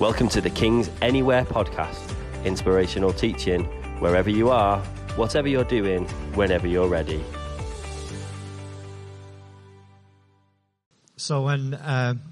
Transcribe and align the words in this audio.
Welcome 0.00 0.30
to 0.30 0.40
the 0.40 0.48
King's 0.48 0.88
Anywhere 1.02 1.44
podcast, 1.44 2.14
inspirational 2.46 3.12
teaching 3.12 3.64
wherever 4.00 4.30
you 4.30 4.48
are, 4.48 4.78
whatever 5.16 5.46
you're 5.46 5.62
doing, 5.62 6.06
whenever 6.32 6.66
you're 6.66 6.88
ready. 6.88 7.22
So 11.18 11.42
when 11.42 11.78
um, 11.84 12.22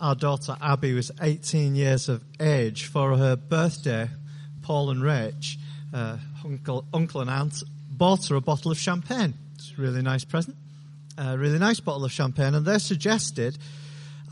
our 0.00 0.16
daughter 0.16 0.56
Abby 0.60 0.92
was 0.92 1.12
18 1.22 1.76
years 1.76 2.08
of 2.08 2.24
age, 2.40 2.86
for 2.86 3.16
her 3.16 3.36
birthday, 3.36 4.08
Paul 4.62 4.90
and 4.90 5.02
Rach, 5.02 5.56
uh, 5.94 6.16
uncle, 6.44 6.84
uncle 6.92 7.20
and 7.20 7.30
aunt, 7.30 7.62
bought 7.92 8.26
her 8.26 8.34
a 8.34 8.40
bottle 8.40 8.72
of 8.72 8.78
champagne. 8.78 9.34
It's 9.54 9.72
a 9.78 9.80
really 9.80 10.02
nice 10.02 10.24
present, 10.24 10.56
a 11.16 11.38
really 11.38 11.60
nice 11.60 11.78
bottle 11.78 12.04
of 12.04 12.10
champagne, 12.10 12.56
and 12.56 12.66
they 12.66 12.78
suggested 12.78 13.56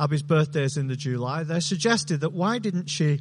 Abby's 0.00 0.22
birthday 0.22 0.62
is 0.62 0.76
in 0.76 0.86
the 0.86 0.96
July. 0.96 1.42
They 1.42 1.60
suggested 1.60 2.20
that 2.20 2.32
why 2.32 2.58
didn't 2.58 2.88
she 2.88 3.20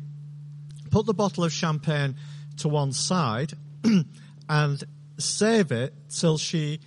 put 0.92 1.06
the 1.06 1.14
bottle 1.14 1.43
of 1.43 1.52
champagne 1.52 2.15
to 2.57 2.69
one 2.69 2.92
side 2.92 3.54
and 4.50 4.83
save 5.18 5.71
it 5.71 5.93
till 6.10 6.38
she 6.38 6.79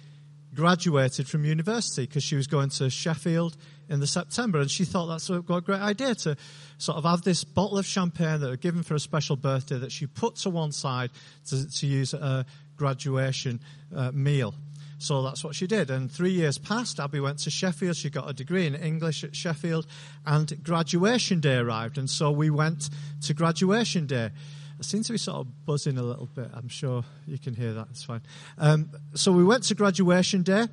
graduated 0.54 1.28
from 1.28 1.44
university 1.44 2.06
because 2.06 2.22
she 2.22 2.36
was 2.36 2.46
going 2.46 2.70
to 2.70 2.90
Sheffield 2.90 3.56
in 3.88 3.98
the 3.98 4.06
September, 4.06 4.60
and 4.60 4.70
she 4.70 4.84
thought 4.84 5.06
that's 5.06 5.28
a 5.30 5.40
great 5.40 5.80
idea 5.80 6.14
to 6.14 6.36
sort 6.78 6.96
of 6.96 7.04
have 7.04 7.22
this 7.22 7.42
bottle 7.42 7.76
of 7.76 7.84
champagne 7.84 8.40
that 8.40 8.48
was 8.48 8.58
given 8.58 8.84
for 8.84 8.94
a 8.94 9.00
special 9.00 9.34
birthday 9.34 9.78
that 9.78 9.90
she 9.90 10.06
put 10.06 10.36
to 10.36 10.50
one 10.50 10.70
side 10.70 11.10
to, 11.46 11.68
to 11.68 11.86
use 11.86 12.14
at 12.14 12.22
a 12.22 12.46
graduation 12.76 13.60
uh, 13.94 14.12
meal. 14.12 14.54
So 15.00 15.22
that's 15.22 15.42
what 15.42 15.54
she 15.54 15.66
did. 15.66 15.90
And 15.90 16.12
three 16.12 16.30
years 16.30 16.58
passed. 16.58 17.00
Abby 17.00 17.20
went 17.20 17.38
to 17.40 17.50
Sheffield. 17.50 17.96
She 17.96 18.10
got 18.10 18.28
a 18.28 18.34
degree 18.34 18.66
in 18.66 18.74
English 18.74 19.24
at 19.24 19.34
Sheffield. 19.34 19.86
And 20.26 20.62
graduation 20.62 21.40
day 21.40 21.56
arrived. 21.56 21.96
And 21.96 22.08
so 22.08 22.30
we 22.30 22.50
went 22.50 22.90
to 23.22 23.32
graduation 23.32 24.06
day. 24.06 24.30
I 24.78 24.82
seem 24.82 25.02
to 25.04 25.12
be 25.12 25.18
sort 25.18 25.38
of 25.38 25.64
buzzing 25.64 25.96
a 25.96 26.02
little 26.02 26.26
bit. 26.26 26.50
I'm 26.52 26.68
sure 26.68 27.02
you 27.26 27.38
can 27.38 27.54
hear 27.54 27.72
that. 27.72 27.88
It's 27.90 28.04
fine. 28.04 28.20
Um, 28.58 28.90
so 29.14 29.32
we 29.32 29.42
went 29.42 29.64
to 29.64 29.74
graduation 29.74 30.42
day. 30.42 30.66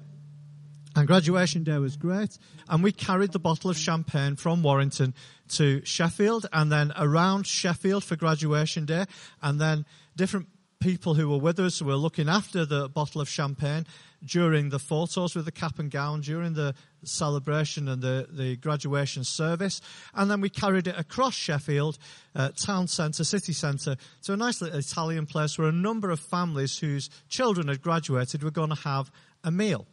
And 0.98 1.08
graduation 1.08 1.64
day 1.64 1.78
was 1.78 1.96
great. 1.96 2.38
And 2.68 2.84
we 2.84 2.92
carried 2.92 3.32
the 3.32 3.40
bottle 3.40 3.70
of 3.70 3.78
champagne 3.78 4.36
from 4.36 4.62
Warrington 4.62 5.14
to 5.50 5.86
Sheffield 5.86 6.48
and 6.52 6.70
then 6.70 6.92
around 6.98 7.48
Sheffield 7.48 8.04
for 8.04 8.18
graduation 8.18 8.86
day. 8.86 9.06
And 9.42 9.62
then 9.62 9.86
different 10.18 10.48
people 10.80 11.14
who 11.14 11.30
were 11.30 11.38
with 11.38 11.60
us 11.60 11.82
were 11.82 11.96
looking 11.96 12.30
after 12.30 12.66
the 12.66 12.90
bottle 12.90 13.22
of 13.22 13.30
champagne 13.30 13.86
during 14.24 14.70
the 14.70 14.80
photos 14.80 15.36
with 15.36 15.46
the 15.46 15.52
cap 15.52 15.80
and 15.80 15.92
gown, 15.92 16.22
during 16.22 16.54
the 16.54 16.74
celebration 17.04 17.88
and 17.88 18.02
the, 18.02 18.28
the 18.30 18.56
graduation 18.58 19.24
service. 19.24 19.82
And 20.14 20.30
then 20.30 20.42
we 20.42 20.50
carried 20.50 20.88
it 20.88 20.98
across 20.98 21.34
Sheffield, 21.34 21.98
uh, 22.36 22.50
town 22.50 22.88
centre, 22.88 23.24
city 23.24 23.54
centre, 23.54 23.98
to 24.24 24.34
a 24.34 24.38
nice 24.38 24.62
little 24.62 24.80
Italian 24.80 25.26
place 25.26 25.58
where 25.58 25.68
a 25.68 25.74
number 25.74 26.10
of 26.10 26.20
families 26.20 26.80
whose 26.80 27.10
children 27.30 27.68
had 27.68 27.82
graduated 27.82 28.44
were 28.44 28.52
going 28.52 28.70
to 28.70 28.76
have 28.76 29.12
a 29.44 29.52
meal. 29.52 29.88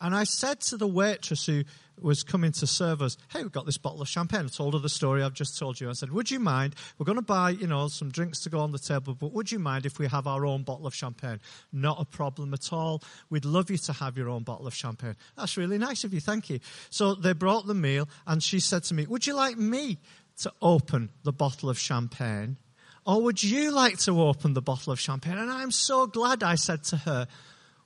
And 0.00 0.14
I 0.14 0.24
said 0.24 0.60
to 0.62 0.76
the 0.76 0.86
waitress 0.86 1.46
who 1.46 1.64
was 2.00 2.22
coming 2.22 2.52
to 2.52 2.66
serve 2.66 3.02
us, 3.02 3.18
hey, 3.30 3.42
we've 3.42 3.52
got 3.52 3.66
this 3.66 3.76
bottle 3.76 4.00
of 4.00 4.08
champagne. 4.08 4.46
I 4.46 4.48
told 4.48 4.72
her 4.72 4.80
the 4.80 4.88
story 4.88 5.22
I've 5.22 5.34
just 5.34 5.58
told 5.58 5.78
you. 5.78 5.90
I 5.90 5.92
said, 5.92 6.10
would 6.10 6.30
you 6.30 6.40
mind? 6.40 6.74
We're 6.96 7.04
going 7.04 7.16
to 7.16 7.22
buy, 7.22 7.50
you 7.50 7.66
know, 7.66 7.88
some 7.88 8.10
drinks 8.10 8.40
to 8.40 8.50
go 8.50 8.60
on 8.60 8.72
the 8.72 8.78
table, 8.78 9.14
but 9.14 9.32
would 9.32 9.52
you 9.52 9.58
mind 9.58 9.84
if 9.84 9.98
we 9.98 10.06
have 10.06 10.26
our 10.26 10.46
own 10.46 10.62
bottle 10.62 10.86
of 10.86 10.94
champagne? 10.94 11.40
Not 11.72 12.00
a 12.00 12.06
problem 12.06 12.54
at 12.54 12.72
all. 12.72 13.02
We'd 13.28 13.44
love 13.44 13.70
you 13.70 13.76
to 13.76 13.92
have 13.92 14.16
your 14.16 14.30
own 14.30 14.42
bottle 14.42 14.66
of 14.66 14.74
champagne. 14.74 15.16
That's 15.36 15.58
really 15.58 15.76
nice 15.76 16.04
of 16.04 16.14
you. 16.14 16.20
Thank 16.20 16.48
you. 16.48 16.60
So 16.88 17.14
they 17.14 17.34
brought 17.34 17.66
the 17.66 17.74
meal 17.74 18.08
and 18.26 18.42
she 18.42 18.60
said 18.60 18.84
to 18.84 18.94
me, 18.94 19.06
would 19.06 19.26
you 19.26 19.34
like 19.34 19.58
me 19.58 19.98
to 20.38 20.52
open 20.62 21.10
the 21.24 21.32
bottle 21.32 21.68
of 21.68 21.78
champagne? 21.78 22.56
Or 23.04 23.22
would 23.22 23.42
you 23.42 23.70
like 23.72 23.98
to 24.00 24.22
open 24.22 24.54
the 24.54 24.62
bottle 24.62 24.92
of 24.92 25.00
champagne? 25.00 25.36
And 25.36 25.50
I'm 25.50 25.70
so 25.70 26.06
glad 26.06 26.42
I 26.42 26.54
said 26.54 26.84
to 26.84 26.96
her, 26.96 27.26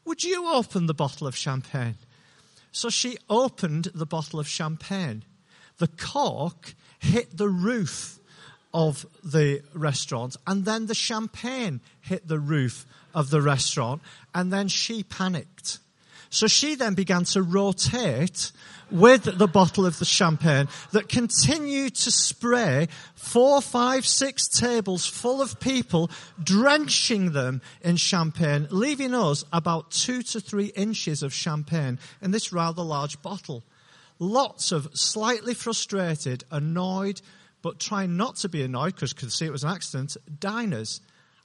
would 0.04 0.22
you 0.22 0.48
open 0.52 0.86
the 0.86 0.94
bottle 0.94 1.26
of 1.26 1.34
champagne? 1.34 1.96
So 2.74 2.90
she 2.90 3.16
opened 3.30 3.84
the 3.94 4.04
bottle 4.04 4.40
of 4.40 4.48
champagne. 4.48 5.22
The 5.78 5.86
cork 5.86 6.74
hit 6.98 7.36
the 7.36 7.48
roof 7.48 8.18
of 8.74 9.06
the 9.22 9.62
restaurant, 9.72 10.36
and 10.44 10.64
then 10.64 10.86
the 10.86 10.94
champagne 10.94 11.80
hit 12.00 12.26
the 12.26 12.40
roof 12.40 12.84
of 13.14 13.30
the 13.30 13.40
restaurant, 13.40 14.02
and 14.34 14.52
then 14.52 14.66
she 14.66 15.04
panicked. 15.04 15.78
So 16.34 16.48
she 16.48 16.74
then 16.74 16.94
began 16.94 17.22
to 17.26 17.42
rotate 17.42 18.50
with 18.90 19.38
the 19.38 19.46
bottle 19.46 19.86
of 19.86 20.00
the 20.00 20.04
champagne 20.04 20.66
that 20.90 21.08
continued 21.08 21.94
to 21.94 22.10
spray 22.10 22.88
four, 23.14 23.62
five, 23.62 24.04
six 24.04 24.48
tables 24.48 25.06
full 25.06 25.40
of 25.40 25.60
people, 25.60 26.10
drenching 26.42 27.34
them 27.34 27.62
in 27.82 27.94
champagne, 27.94 28.66
leaving 28.72 29.14
us 29.14 29.44
about 29.52 29.92
two 29.92 30.22
to 30.22 30.40
three 30.40 30.72
inches 30.74 31.22
of 31.22 31.32
champagne 31.32 32.00
in 32.20 32.32
this 32.32 32.52
rather 32.52 32.82
large 32.82 33.22
bottle. 33.22 33.62
Lots 34.18 34.72
of 34.72 34.88
slightly 34.92 35.54
frustrated, 35.54 36.42
annoyed, 36.50 37.22
but 37.62 37.78
trying 37.78 38.16
not 38.16 38.34
to 38.38 38.48
be 38.48 38.64
annoyed 38.64 38.96
because 38.96 39.12
could 39.12 39.32
see 39.32 39.46
it 39.46 39.52
was 39.52 39.62
an 39.62 39.70
accident, 39.70 40.16
diners. 40.40 41.00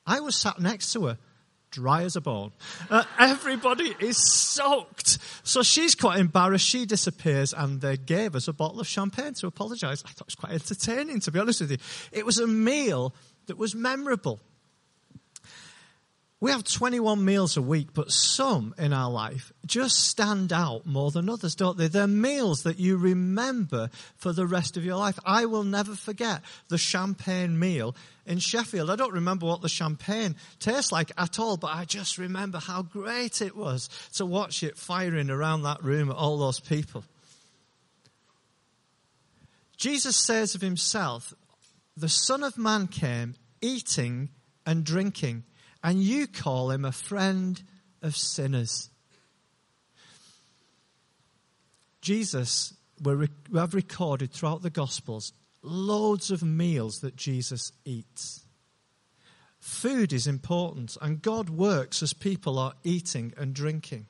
I 0.08 0.20
was 0.20 0.36
sat 0.36 0.60
next 0.60 0.92
to 0.94 1.06
her 1.06 1.18
dry 1.72 2.04
as 2.04 2.16
a 2.16 2.22
bone. 2.22 2.52
Uh, 2.90 3.04
everybody 3.18 3.96
is 4.00 4.18
soaked. 4.18 5.18
So 5.44 5.64
she's 5.64 5.96
quite 5.96 6.20
embarrassed. 6.20 6.66
She 6.66 6.86
disappears, 6.86 7.54
and 7.54 7.82
they 7.82 7.98
gave 7.98 8.36
us 8.36 8.48
a 8.48 8.54
bottle 8.54 8.80
of 8.80 8.88
champagne 8.88 9.34
to 9.36 9.48
apologise. 9.48 10.04
I 10.06 10.10
thought 10.10 10.22
it 10.22 10.28
was 10.28 10.36
quite 10.36 10.54
entertaining, 10.54 11.20
to 11.22 11.32
be 11.32 11.40
honest 11.40 11.62
with 11.62 11.72
you. 11.72 11.78
It 12.12 12.26
was 12.26 12.40
a 12.40 12.48
meal 12.48 13.14
that 13.48 13.58
was 13.58 13.76
memorable. 13.76 14.40
We 16.42 16.52
have 16.52 16.64
21 16.64 17.26
meals 17.26 17.58
a 17.58 17.62
week, 17.62 17.90
but 17.94 18.12
some 18.12 18.74
in 18.78 18.94
our 18.94 19.12
life 19.12 19.52
just 19.66 20.00
stand 20.08 20.54
out 20.54 20.86
more 20.86 21.12
than 21.12 21.28
others, 21.28 21.54
don't 21.54 21.78
they? 21.78 21.88
They're 21.88 22.08
meals 22.08 22.64
that 22.64 22.80
you 22.80 22.96
remember 22.96 23.90
for 24.16 24.32
the 24.32 24.48
rest 24.48 24.78
of 24.78 24.86
your 24.86 24.96
life. 24.96 25.20
I 25.26 25.46
will 25.46 25.66
never 25.66 25.96
forget 25.96 26.42
the 26.70 26.78
champagne 26.78 27.60
meal 27.60 27.94
in 28.26 28.40
Sheffield. 28.40 28.90
I 28.90 28.96
don't 28.96 29.14
remember 29.14 29.48
what 29.48 29.62
the 29.62 29.68
champagne 29.68 30.38
tastes 30.62 30.94
like 30.94 31.12
at 31.18 31.40
all, 31.40 31.58
but 31.58 31.76
I 31.76 31.84
just 31.84 32.18
remember 32.18 32.60
how 32.60 32.84
great 32.84 33.42
it 33.42 33.58
was 33.58 33.90
to 34.14 34.26
watch 34.26 34.64
it 34.64 34.78
firing 34.78 35.30
around 35.30 35.64
that 35.64 35.84
room 35.84 36.10
at 36.10 36.16
all 36.16 36.38
those 36.38 36.62
people. 36.62 37.04
Jesus 39.76 40.16
says 40.16 40.56
of 40.56 40.62
himself, 40.62 41.34
the 41.98 42.08
Son 42.08 42.44
of 42.44 42.58
Man 42.58 42.88
came 42.88 43.36
eating 43.62 44.30
and 44.66 44.86
drinking 44.86 45.44
and 45.84 46.02
you 46.02 46.28
call 46.28 46.72
him 46.72 46.86
a 46.86 46.92
friend 46.92 47.62
of 48.02 48.16
sinners. 48.16 48.90
Jesus, 52.02 52.74
we 53.02 53.28
have 53.56 53.74
recorded 53.74 54.32
throughout 54.32 54.62
the 54.62 54.70
Gospels 54.70 55.34
loads 55.62 56.32
of 56.32 56.42
meals 56.42 57.00
that 57.00 57.16
Jesus 57.16 57.72
eats. 57.84 58.46
Food 59.60 60.14
is 60.14 60.26
important, 60.26 60.98
and 61.02 61.22
God 61.22 61.50
works 61.50 62.02
as 62.02 62.14
people 62.14 62.58
are 62.58 62.74
eating 62.84 63.34
and 63.38 63.54
drinking. 63.54 64.08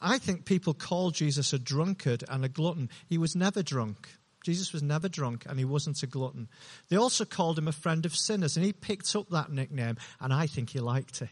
I 0.00 0.18
think 0.18 0.44
people 0.44 0.74
call 0.74 1.10
Jesus 1.10 1.52
a 1.52 1.58
drunkard 1.58 2.24
and 2.28 2.44
a 2.44 2.48
glutton. 2.48 2.88
He 3.06 3.18
was 3.18 3.36
never 3.36 3.62
drunk. 3.62 4.08
Jesus 4.42 4.72
was 4.72 4.82
never 4.82 5.08
drunk 5.08 5.44
and 5.48 5.58
he 5.58 5.64
wasn't 5.64 6.02
a 6.02 6.06
glutton. 6.06 6.48
They 6.88 6.96
also 6.96 7.24
called 7.24 7.58
him 7.58 7.68
a 7.68 7.72
friend 7.72 8.04
of 8.04 8.16
sinners, 8.16 8.56
and 8.56 8.66
he 8.66 8.72
picked 8.72 9.14
up 9.14 9.30
that 9.30 9.50
nickname, 9.52 9.96
and 10.20 10.32
I 10.32 10.46
think 10.46 10.70
he 10.70 10.80
liked 10.80 11.22
it. 11.22 11.30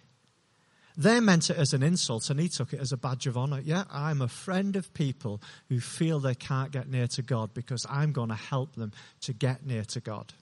They 0.97 1.21
meant 1.21 1.50
it 1.50 1.56
as 1.56 1.72
an 1.72 1.82
insult, 1.82 2.31
and 2.31 2.38
he 2.38 2.48
took 2.48 2.72
it 2.72 2.81
as 2.81 2.93
a 2.93 2.97
badge 2.97 3.26
of 3.26 3.37
honor. 3.37 3.60
Yeah, 3.60 3.84
I'm 3.91 4.21
a 4.21 4.28
friend 4.28 4.76
of 4.76 4.93
people 4.93 5.41
who 5.69 5.81
feel 5.81 6.21
they 6.21 6.34
can't 6.34 6.72
get 6.72 6.88
near 6.88 7.06
to 7.09 7.22
God 7.22 7.54
because 7.54 7.87
I'm 7.88 8.12
going 8.12 8.28
to 8.28 8.34
help 8.34 8.75
them 8.75 8.93
to 9.22 9.32
get 9.32 9.65
near 9.65 9.84
to 9.84 10.00
God. 10.00 10.34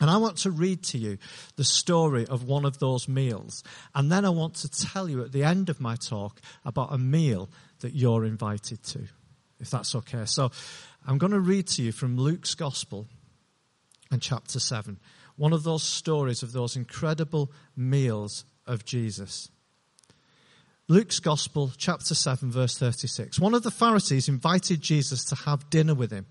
And 0.00 0.08
I 0.08 0.16
want 0.16 0.38
to 0.38 0.50
read 0.50 0.82
to 0.84 0.98
you 0.98 1.18
the 1.56 1.64
story 1.64 2.26
of 2.26 2.44
one 2.44 2.64
of 2.64 2.78
those 2.78 3.06
meals. 3.06 3.62
And 3.94 4.10
then 4.10 4.24
I 4.24 4.30
want 4.30 4.54
to 4.56 4.68
tell 4.68 5.10
you 5.10 5.22
at 5.22 5.32
the 5.32 5.44
end 5.44 5.68
of 5.68 5.78
my 5.78 5.94
talk 5.96 6.40
about 6.64 6.92
a 6.92 6.98
meal 6.98 7.50
that 7.80 7.94
you're 7.94 8.24
invited 8.24 8.82
to, 8.84 9.06
if 9.60 9.70
that's 9.70 9.94
okay. 9.94 10.24
So 10.24 10.52
I'm 11.06 11.18
going 11.18 11.32
to 11.32 11.40
read 11.40 11.66
to 11.68 11.82
you 11.82 11.92
from 11.92 12.16
Luke's 12.16 12.54
Gospel 12.54 13.06
and 14.10 14.20
chapter 14.20 14.60
7, 14.60 14.98
one 15.36 15.52
of 15.52 15.62
those 15.62 15.82
stories 15.82 16.42
of 16.42 16.52
those 16.52 16.76
incredible 16.76 17.50
meals 17.76 18.44
of 18.66 18.84
Jesus. 18.84 19.48
Luke's 20.88 21.20
Gospel, 21.20 21.70
chapter 21.76 22.14
7, 22.14 22.50
verse 22.50 22.76
36. 22.76 23.38
One 23.38 23.54
of 23.54 23.62
the 23.62 23.70
Pharisees 23.70 24.28
invited 24.28 24.80
Jesus 24.80 25.24
to 25.26 25.36
have 25.36 25.70
dinner 25.70 25.94
with 25.94 26.10
him. 26.10 26.26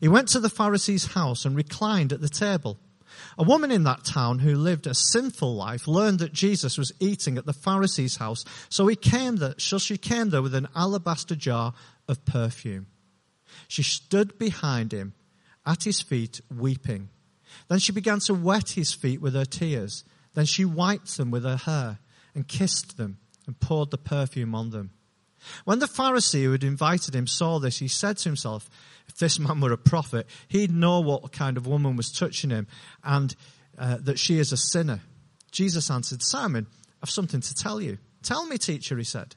He 0.00 0.08
went 0.08 0.28
to 0.28 0.40
the 0.40 0.50
Pharisee's 0.50 1.12
house 1.12 1.44
and 1.44 1.54
reclined 1.54 2.12
at 2.12 2.20
the 2.20 2.28
table. 2.28 2.78
A 3.38 3.42
woman 3.42 3.70
in 3.70 3.84
that 3.84 4.04
town 4.04 4.38
who 4.38 4.56
lived 4.56 4.86
a 4.86 4.94
sinful 4.94 5.54
life 5.54 5.86
learned 5.86 6.18
that 6.20 6.32
Jesus 6.32 6.78
was 6.78 6.92
eating 6.98 7.38
at 7.38 7.46
the 7.46 7.52
Pharisee's 7.52 8.16
house, 8.16 8.44
so 8.68 8.86
he 8.86 8.96
came 8.96 9.36
there, 9.36 9.54
so 9.58 9.78
she 9.78 9.98
came 9.98 10.30
there 10.30 10.42
with 10.42 10.54
an 10.54 10.68
alabaster 10.74 11.36
jar 11.36 11.74
of 12.08 12.24
perfume. 12.24 12.86
She 13.68 13.82
stood 13.82 14.38
behind 14.38 14.92
him 14.92 15.14
at 15.66 15.84
his 15.84 16.00
feet, 16.00 16.40
weeping. 16.54 17.08
Then 17.68 17.78
she 17.78 17.92
began 17.92 18.20
to 18.20 18.34
wet 18.34 18.70
his 18.70 18.92
feet 18.92 19.20
with 19.20 19.34
her 19.34 19.44
tears. 19.44 20.04
Then 20.34 20.46
she 20.46 20.64
wiped 20.64 21.16
them 21.16 21.30
with 21.30 21.44
her 21.44 21.56
hair 21.56 21.98
and 22.34 22.46
kissed 22.46 22.96
them 22.96 23.18
and 23.46 23.58
poured 23.58 23.90
the 23.90 23.98
perfume 23.98 24.54
on 24.54 24.70
them. 24.70 24.90
When 25.64 25.78
the 25.78 25.86
Pharisee 25.86 26.44
who 26.44 26.52
had 26.52 26.64
invited 26.64 27.14
him 27.14 27.26
saw 27.26 27.58
this, 27.58 27.78
he 27.78 27.88
said 27.88 28.18
to 28.18 28.28
himself, 28.28 28.68
If 29.08 29.16
this 29.16 29.38
man 29.38 29.60
were 29.60 29.72
a 29.72 29.78
prophet, 29.78 30.26
he'd 30.48 30.70
know 30.70 31.00
what 31.00 31.32
kind 31.32 31.56
of 31.56 31.66
woman 31.66 31.96
was 31.96 32.12
touching 32.12 32.50
him 32.50 32.66
and 33.02 33.34
uh, 33.78 33.96
that 34.02 34.18
she 34.18 34.38
is 34.38 34.52
a 34.52 34.56
sinner. 34.56 35.00
Jesus 35.50 35.90
answered, 35.90 36.22
Simon, 36.22 36.66
I've 37.02 37.10
something 37.10 37.40
to 37.40 37.54
tell 37.54 37.80
you. 37.80 37.98
Tell 38.22 38.46
me, 38.46 38.58
teacher, 38.58 38.96
he 38.98 39.04
said. 39.04 39.34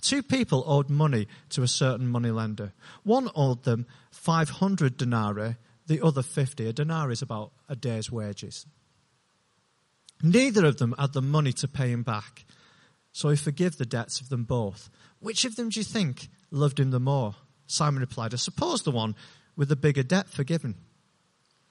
Two 0.00 0.22
people 0.22 0.64
owed 0.66 0.90
money 0.90 1.28
to 1.50 1.62
a 1.62 1.68
certain 1.68 2.08
moneylender. 2.08 2.72
One 3.02 3.30
owed 3.34 3.64
them 3.64 3.86
500 4.10 4.96
denarii, 4.96 5.56
the 5.86 6.04
other 6.04 6.22
50. 6.22 6.66
A 6.66 6.72
denarii 6.72 7.12
is 7.12 7.22
about 7.22 7.52
a 7.68 7.76
day's 7.76 8.10
wages. 8.10 8.66
Neither 10.22 10.66
of 10.66 10.78
them 10.78 10.94
had 10.98 11.12
the 11.12 11.22
money 11.22 11.52
to 11.54 11.68
pay 11.68 11.90
him 11.90 12.02
back, 12.02 12.44
so 13.12 13.30
he 13.30 13.36
forgave 13.36 13.78
the 13.78 13.86
debts 13.86 14.20
of 14.20 14.28
them 14.28 14.44
both. 14.44 14.90
Which 15.18 15.44
of 15.44 15.56
them 15.56 15.70
do 15.70 15.80
you 15.80 15.84
think 15.84 16.28
loved 16.50 16.78
him 16.78 16.90
the 16.90 17.00
more? 17.00 17.34
Simon 17.66 18.00
replied, 18.00 18.34
I 18.34 18.36
suppose 18.36 18.82
the 18.82 18.90
one 18.90 19.14
with 19.56 19.68
the 19.68 19.76
bigger 19.76 20.02
debt 20.02 20.28
forgiven. 20.28 20.74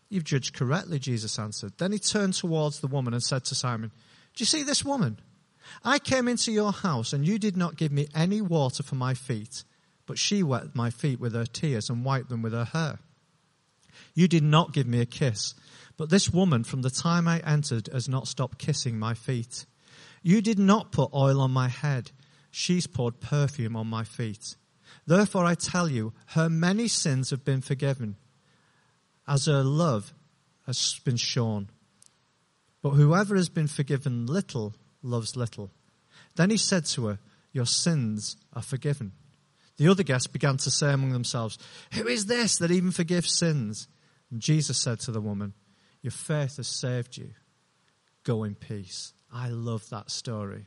You've 0.10 0.24
judged 0.24 0.56
correctly, 0.56 0.98
Jesus 0.98 1.38
answered. 1.38 1.74
Then 1.78 1.92
he 1.92 2.00
turned 2.00 2.34
towards 2.34 2.80
the 2.80 2.88
woman 2.88 3.14
and 3.14 3.22
said 3.22 3.46
to 3.46 3.56
Simon, 3.56 3.92
Do 4.36 4.42
you 4.42 4.46
see 4.46 4.64
this 4.64 4.84
woman? 4.84 5.20
I 5.84 6.00
came 6.00 6.28
into 6.28 6.52
your 6.52 6.72
house 6.72 7.14
and 7.14 7.28
you 7.28 7.40
did 7.40 7.58
not 7.58 7.78
give 7.78 7.92
me 7.92 8.08
any 8.16 8.42
water 8.42 8.84
for 8.84 8.96
my 8.96 9.14
feet, 9.14 9.64
but 10.06 10.18
she 10.18 10.44
wet 10.44 10.76
my 10.76 10.90
feet 10.90 11.20
with 11.20 11.34
her 11.34 11.46
tears 11.46 11.90
and 11.90 12.06
wiped 12.06 12.30
them 12.30 12.42
with 12.42 12.54
her 12.54 12.66
hair. 12.66 13.00
You 14.14 14.28
did 14.28 14.44
not 14.44 14.74
give 14.74 14.88
me 14.88 15.02
a 15.02 15.06
kiss, 15.06 15.56
but 15.98 16.10
this 16.10 16.30
woman 16.30 16.64
from 16.64 16.82
the 16.82 16.90
time 16.90 17.28
I 17.28 17.40
entered 17.40 17.90
has 17.92 18.08
not 18.08 18.28
stopped 18.28 18.58
kissing 18.58 18.98
my 18.98 19.14
feet. 19.14 19.66
You 20.24 20.42
did 20.42 20.60
not 20.60 20.92
put 20.92 21.14
oil 21.14 21.42
on 21.42 21.52
my 21.52 21.68
head 21.68 22.12
she's 22.52 22.88
poured 22.88 23.20
perfume 23.20 23.76
on 23.76 23.88
my 23.88 24.04
feet. 24.04 24.56
Therefore, 25.06 25.46
I 25.46 25.56
tell 25.56 25.88
you, 25.88 26.14
her 26.28 26.50
many 26.50 26.88
sins 26.88 27.30
have 27.30 27.46
been 27.46 27.62
forgiven, 27.62 28.16
as 29.28 29.46
her 29.46 29.64
love 29.64 30.14
has 30.66 31.00
been 31.04 31.18
shown. 31.18 31.70
But 32.82 32.92
whoever 32.92 33.36
has 33.36 33.50
been 33.50 33.68
forgiven 33.68 34.26
little 34.26 34.76
loves 35.02 35.36
little. 35.36 35.72
Then 36.36 36.50
he 36.50 36.58
said 36.58 36.86
to 36.86 37.08
her, 37.08 37.20
Your 37.52 37.66
sins 37.66 38.38
are 38.54 38.62
forgiven. 38.62 39.14
The 39.78 39.88
other 39.88 40.04
guests 40.04 40.28
began 40.28 40.58
to 40.58 40.72
say 40.72 40.92
among 40.92 41.12
themselves, 41.12 41.58
Who 41.94 42.08
is 42.08 42.26
this 42.26 42.58
that 42.58 42.72
even 42.72 42.92
forgives 42.92 43.38
sins? 43.38 43.88
And 44.30 44.42
Jesus 44.42 44.78
said 44.78 45.00
to 45.02 45.12
the 45.12 45.22
woman, 45.22 45.54
Your 46.02 46.12
faith 46.12 46.58
has 46.58 46.68
saved 46.68 47.18
you. 47.18 47.32
Go 48.24 48.44
in 48.44 48.56
peace. 48.56 49.14
I 49.32 49.50
love 49.50 49.88
that 49.90 50.12
story. 50.12 50.66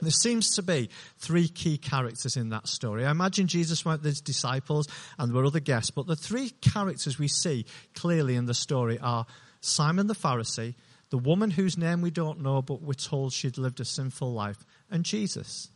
There 0.00 0.10
seems 0.10 0.54
to 0.54 0.62
be 0.62 0.88
three 1.18 1.48
key 1.48 1.76
characters 1.76 2.36
in 2.36 2.50
that 2.50 2.68
story. 2.68 3.04
I 3.04 3.10
imagine 3.10 3.46
Jesus 3.46 3.84
went 3.84 4.00
with 4.00 4.06
his 4.06 4.20
disciples 4.20 4.88
and 5.18 5.30
there 5.30 5.36
were 5.36 5.46
other 5.46 5.60
guests, 5.60 5.90
but 5.90 6.06
the 6.06 6.16
three 6.16 6.50
characters 6.50 7.18
we 7.18 7.28
see 7.28 7.66
clearly 7.94 8.36
in 8.36 8.46
the 8.46 8.54
story 8.54 8.98
are 8.98 9.26
Simon 9.60 10.06
the 10.06 10.14
Pharisee, 10.14 10.74
the 11.10 11.18
woman 11.18 11.50
whose 11.50 11.76
name 11.76 12.00
we 12.00 12.10
don't 12.10 12.40
know 12.40 12.62
but 12.62 12.82
we're 12.82 12.94
told 12.94 13.32
she'd 13.32 13.58
lived 13.58 13.80
a 13.80 13.84
sinful 13.84 14.32
life, 14.32 14.64
and 14.90 15.04
Jesus. 15.04 15.68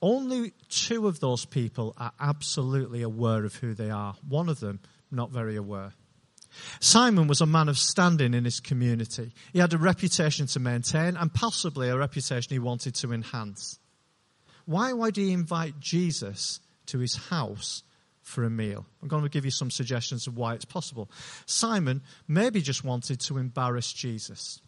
Only 0.00 0.52
two 0.68 1.08
of 1.08 1.20
those 1.20 1.44
people 1.44 1.94
are 1.96 2.12
absolutely 2.20 3.02
aware 3.02 3.44
of 3.44 3.56
who 3.56 3.74
they 3.74 3.90
are. 3.90 4.14
One 4.26 4.48
of 4.48 4.60
them, 4.60 4.80
not 5.10 5.30
very 5.30 5.56
aware. 5.56 5.92
Simon 6.80 7.26
was 7.26 7.40
a 7.40 7.46
man 7.46 7.68
of 7.68 7.78
standing 7.78 8.32
in 8.32 8.44
his 8.44 8.60
community. 8.60 9.32
He 9.52 9.58
had 9.58 9.74
a 9.74 9.78
reputation 9.78 10.46
to 10.48 10.60
maintain 10.60 11.16
and 11.16 11.32
possibly 11.32 11.88
a 11.88 11.96
reputation 11.96 12.50
he 12.50 12.58
wanted 12.58 12.94
to 12.96 13.12
enhance. 13.12 13.78
Why 14.64 14.92
would 14.92 15.16
he 15.16 15.32
invite 15.32 15.80
Jesus 15.80 16.60
to 16.86 16.98
his 16.98 17.16
house 17.16 17.82
for 18.28 18.44
a 18.44 18.50
meal? 18.50 18.86
I'm 19.02 19.08
going 19.08 19.24
to 19.24 19.28
give 19.28 19.44
you 19.44 19.50
some 19.50 19.70
suggestions 19.70 20.26
of 20.26 20.36
why 20.36 20.54
it's 20.54 20.64
possible. 20.64 21.10
Simon 21.46 22.02
maybe 22.28 22.60
just 22.60 22.84
wanted 22.84 23.20
to 23.20 23.38
embarrass 23.38 23.92
Jesus. 23.92 24.60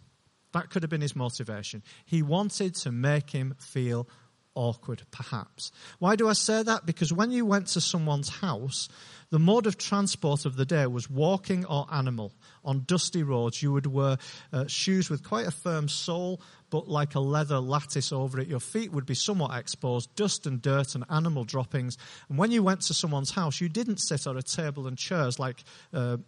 That 0.53 0.71
could 0.71 0.83
have 0.83 0.91
been 0.91 1.01
his 1.01 1.15
motivation. 1.15 1.83
He 2.05 2.23
wanted 2.23 2.75
to 2.77 2.91
make 2.91 3.31
him 3.31 3.55
feel 3.59 4.09
awkward, 4.55 5.03
perhaps. 5.11 5.71
Why 5.99 6.17
do 6.17 6.29
I 6.29 6.33
say 6.33 6.63
that? 6.63 6.87
Because 6.87 7.13
when 7.13 7.31
you 7.31 7.47
went 7.47 7.69
to 7.69 7.81
someone's 7.81 8.29
house, 8.29 8.89
the 9.31 9.39
mode 9.39 9.67
of 9.67 9.79
transport 9.79 10.45
of 10.45 10.57
the 10.57 10.65
day 10.65 10.87
was 10.87 11.09
walking 11.09 11.65
or 11.65 11.87
animal. 11.93 12.33
On 12.65 12.83
dusty 12.87 13.23
roads, 13.23 13.63
you 13.63 13.73
would 13.73 13.87
wear 13.87 14.19
uh, 14.53 14.67
shoes 14.67 15.09
with 15.09 15.23
quite 15.23 15.47
a 15.47 15.53
firm 15.53 15.89
sole, 15.89 16.41
but 16.69 16.89
like 16.89 17.15
a 17.15 17.21
leather 17.21 17.61
lattice 17.61 18.13
over 18.13 18.41
it. 18.41 18.49
Your 18.49 18.61
feet 18.61 18.93
would 18.93 19.07
be 19.07 19.15
somewhat 19.15 19.57
exposed, 19.57 20.15
dust 20.17 20.47
and 20.47 20.61
dirt 20.61 20.95
and 20.95 21.05
animal 21.09 21.45
droppings. 21.45 21.97
And 22.29 22.39
when 22.39 22.51
you 22.51 22.63
went 22.63 22.83
to 22.83 22.95
someone's 22.95 23.31
house, 23.31 23.61
you 23.61 23.69
didn't 23.69 23.99
sit 23.99 24.27
on 24.27 24.37
a 24.37 24.43
table 24.43 24.87
and 24.87 24.99
chairs 24.99 25.39
like. 25.39 25.63
Uh, 25.95 26.19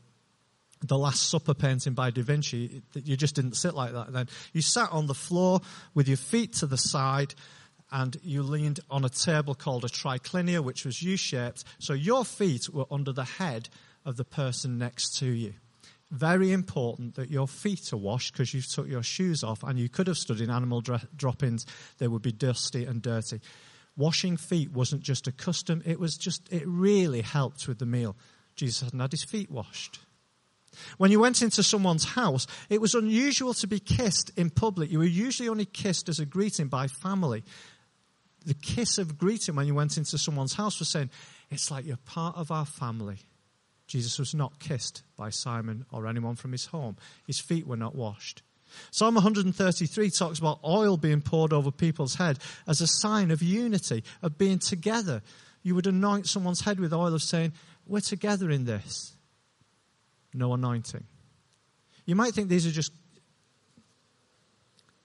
the 0.84 0.98
Last 0.98 1.31
Supper 1.31 1.55
painting 1.55 1.93
by 1.93 2.10
Da 2.10 2.25
Vinci, 2.25 2.82
you 2.94 3.16
just 3.16 3.37
didn't 3.37 3.55
sit 3.55 3.72
like 3.72 3.93
that 3.93 4.12
then. 4.12 4.26
You 4.52 4.62
sat 4.62 4.90
on 4.90 5.06
the 5.06 5.14
floor 5.14 5.60
with 5.94 6.08
your 6.08 6.16
feet 6.16 6.55
to 6.55 6.66
the 6.66 6.76
side 6.76 7.37
and 7.92 8.16
you 8.22 8.42
leaned 8.42 8.80
on 8.90 9.04
a 9.04 9.10
table 9.10 9.54
called 9.54 9.84
a 9.84 9.88
triclinia, 9.88 10.64
which 10.64 10.84
was 10.84 11.02
U 11.02 11.16
shaped. 11.16 11.64
So 11.78 11.92
your 11.92 12.24
feet 12.24 12.68
were 12.72 12.86
under 12.90 13.12
the 13.12 13.24
head 13.24 13.68
of 14.04 14.16
the 14.16 14.24
person 14.24 14.78
next 14.78 15.18
to 15.18 15.26
you. 15.26 15.52
Very 16.10 16.52
important 16.52 17.14
that 17.14 17.30
your 17.30 17.46
feet 17.46 17.92
are 17.92 17.98
washed 17.98 18.32
because 18.32 18.52
you've 18.52 18.68
took 18.68 18.88
your 18.88 19.02
shoes 19.02 19.44
off 19.44 19.62
and 19.62 19.78
you 19.78 19.88
could 19.88 20.06
have 20.06 20.18
stood 20.18 20.40
in 20.40 20.50
animal 20.50 20.80
dro- 20.80 20.98
droppings. 21.14 21.64
They 21.98 22.08
would 22.08 22.22
be 22.22 22.32
dusty 22.32 22.84
and 22.84 23.00
dirty. 23.00 23.40
Washing 23.96 24.36
feet 24.38 24.72
wasn't 24.72 25.02
just 25.02 25.26
a 25.26 25.32
custom, 25.32 25.82
it 25.84 26.00
was 26.00 26.16
just, 26.16 26.50
it 26.50 26.64
really 26.66 27.20
helped 27.20 27.68
with 27.68 27.78
the 27.78 27.86
meal. 27.86 28.16
Jesus 28.56 28.80
hadn't 28.80 29.00
had 29.00 29.12
his 29.12 29.24
feet 29.24 29.50
washed. 29.50 30.00
When 30.96 31.10
you 31.10 31.20
went 31.20 31.42
into 31.42 31.62
someone's 31.62 32.04
house, 32.04 32.46
it 32.70 32.80
was 32.80 32.94
unusual 32.94 33.52
to 33.54 33.66
be 33.66 33.78
kissed 33.78 34.30
in 34.36 34.50
public. 34.50 34.90
You 34.90 34.98
were 34.98 35.04
usually 35.04 35.48
only 35.48 35.66
kissed 35.66 36.08
as 36.08 36.18
a 36.18 36.26
greeting 36.26 36.68
by 36.68 36.88
family 36.88 37.44
the 38.42 38.54
kiss 38.54 38.98
of 38.98 39.18
greeting 39.18 39.54
when 39.54 39.66
you 39.66 39.74
went 39.74 39.96
into 39.96 40.18
someone's 40.18 40.54
house 40.54 40.78
was 40.78 40.90
saying, 40.90 41.10
It's 41.50 41.70
like 41.70 41.86
you're 41.86 41.96
part 41.96 42.36
of 42.36 42.50
our 42.50 42.66
family. 42.66 43.18
Jesus 43.86 44.18
was 44.18 44.34
not 44.34 44.58
kissed 44.58 45.02
by 45.16 45.30
Simon 45.30 45.84
or 45.92 46.06
anyone 46.06 46.36
from 46.36 46.52
his 46.52 46.66
home, 46.66 46.96
his 47.26 47.40
feet 47.40 47.67
were 47.67 47.76
not 47.76 47.94
washed. 47.94 48.43
Psalm 48.90 49.14
133 49.14 50.10
talks 50.10 50.38
about 50.38 50.58
oil 50.64 50.96
being 50.96 51.20
poured 51.20 51.52
over 51.52 51.70
people's 51.70 52.14
head 52.14 52.38
as 52.67 52.81
a 52.81 52.86
sign 52.86 53.31
of 53.31 53.43
unity, 53.43 54.02
of 54.22 54.38
being 54.38 54.58
together. 54.58 55.20
You 55.62 55.74
would 55.74 55.86
anoint 55.86 56.26
someone's 56.26 56.62
head 56.62 56.81
with 56.81 56.93
oil 56.93 57.14
of 57.14 57.22
saying, 57.22 57.52
We're 57.86 58.00
together 58.00 58.50
in 58.50 58.64
this. 58.64 59.14
No 60.34 60.55
anointing. 60.55 61.05
You 62.06 62.17
might 62.17 62.32
think 62.32 62.48
these 62.48 62.67
are 62.67 62.70
just 62.70 62.93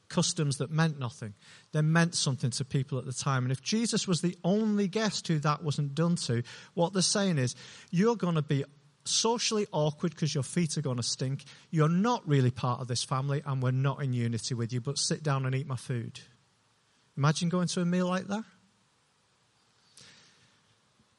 customs 0.10 0.58
that 0.58 0.72
meant 0.72 1.00
nothing. 1.00 1.34
They 1.72 1.82
meant 1.82 2.16
something 2.16 2.52
to 2.52 2.66
people 2.66 2.98
at 2.98 3.06
the 3.06 3.14
time. 3.14 3.44
And 3.44 3.52
if 3.52 3.62
Jesus 3.62 4.08
was 4.08 4.22
the 4.22 4.38
only 4.44 4.88
guest 4.88 5.28
who 5.28 5.40
that 5.40 5.64
wasn't 5.64 5.96
done 5.96 6.16
to, 6.28 6.44
what 6.74 6.94
they're 6.94 7.02
saying 7.02 7.38
is, 7.38 7.56
you're 7.92 8.16
going 8.16 8.36
to 8.36 8.42
be 8.42 8.64
socially 9.04 9.68
awkward 9.72 10.14
because 10.14 10.34
your 10.34 10.44
feet 10.44 10.78
are 10.78 10.82
going 10.82 10.98
to 10.98 11.04
stink. 11.04 11.46
You're 11.70 11.90
not 11.90 12.28
really 12.28 12.52
part 12.52 12.82
of 12.82 12.88
this 12.88 13.04
family, 13.04 13.42
and 13.46 13.62
we're 13.62 13.72
not 13.72 14.04
in 14.04 14.14
unity 14.14 14.54
with 14.54 14.74
you, 14.74 14.82
but 14.82 14.98
sit 14.98 15.24
down 15.24 15.46
and 15.46 15.56
eat 15.56 15.68
my 15.68 15.76
food. 15.76 16.20
Imagine 17.18 17.50
going 17.50 17.68
to 17.70 17.82
a 17.82 17.86
meal 17.86 18.08
like 18.08 18.28
that. 18.28 18.44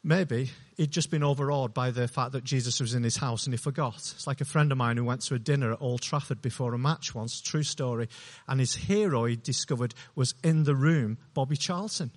Maybe 0.05 0.51
he'd 0.79 0.93
just 0.93 1.11
been 1.11 1.25
overawed 1.25 1.75
by 1.75 1.91
the 1.91 2.09
fact 2.09 2.33
that 2.33 2.45
Jesus 2.45 2.81
was 2.81 2.95
in 2.95 3.03
his 3.03 3.17
house 3.17 3.45
and 3.45 3.53
he 3.53 3.59
forgot. 3.59 3.97
It's 3.97 4.27
like 4.27 4.41
a 4.41 4.47
friend 4.47 4.73
of 4.73 4.79
mine 4.79 4.97
who 4.97 5.05
went 5.05 5.21
to 5.23 5.35
a 5.35 5.39
dinner 5.39 5.73
at 5.73 5.83
Old 5.83 6.01
Trafford 6.01 6.41
before 6.41 6.73
a 6.73 6.79
match 6.79 7.15
once, 7.15 7.43
true 7.43 7.65
story, 7.65 8.09
and 8.47 8.61
his 8.61 8.75
hero 8.75 9.27
he 9.27 9.37
discovered 9.37 9.93
was 10.15 10.35
in 10.43 10.65
the 10.65 10.77
room, 10.77 11.19
Bobby 11.35 11.57
Charlton. 11.57 12.13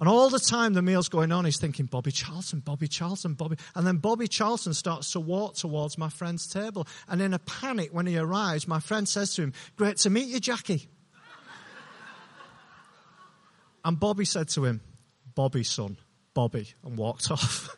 And 0.00 0.08
all 0.08 0.28
the 0.28 0.38
time 0.38 0.74
the 0.74 0.82
meal's 0.82 1.08
going 1.08 1.32
on, 1.32 1.44
he's 1.44 1.58
thinking, 1.58 1.86
Bobby 1.86 2.12
Charlton, 2.12 2.60
Bobby 2.60 2.86
Charlton, 2.86 3.34
Bobby. 3.34 3.56
And 3.74 3.86
then 3.86 3.96
Bobby 3.96 4.28
Charlton 4.28 4.74
starts 4.74 5.12
to 5.12 5.20
walk 5.20 5.56
towards 5.56 5.98
my 5.98 6.08
friend's 6.08 6.46
table. 6.46 6.86
And 7.08 7.20
in 7.20 7.34
a 7.34 7.40
panic, 7.40 7.92
when 7.92 8.06
he 8.06 8.16
arrives, 8.16 8.68
my 8.68 8.78
friend 8.78 9.08
says 9.08 9.34
to 9.34 9.42
him, 9.42 9.52
Great 9.76 9.96
to 9.98 10.10
meet 10.10 10.28
you, 10.28 10.38
Jackie. 10.38 10.88
and 13.84 13.98
Bobby 13.98 14.24
said 14.24 14.48
to 14.50 14.66
him, 14.66 14.82
Bobby, 15.34 15.64
son. 15.64 15.96
Bobby 16.38 16.68
and 16.84 16.96
walked 16.96 17.30
off. 17.32 17.76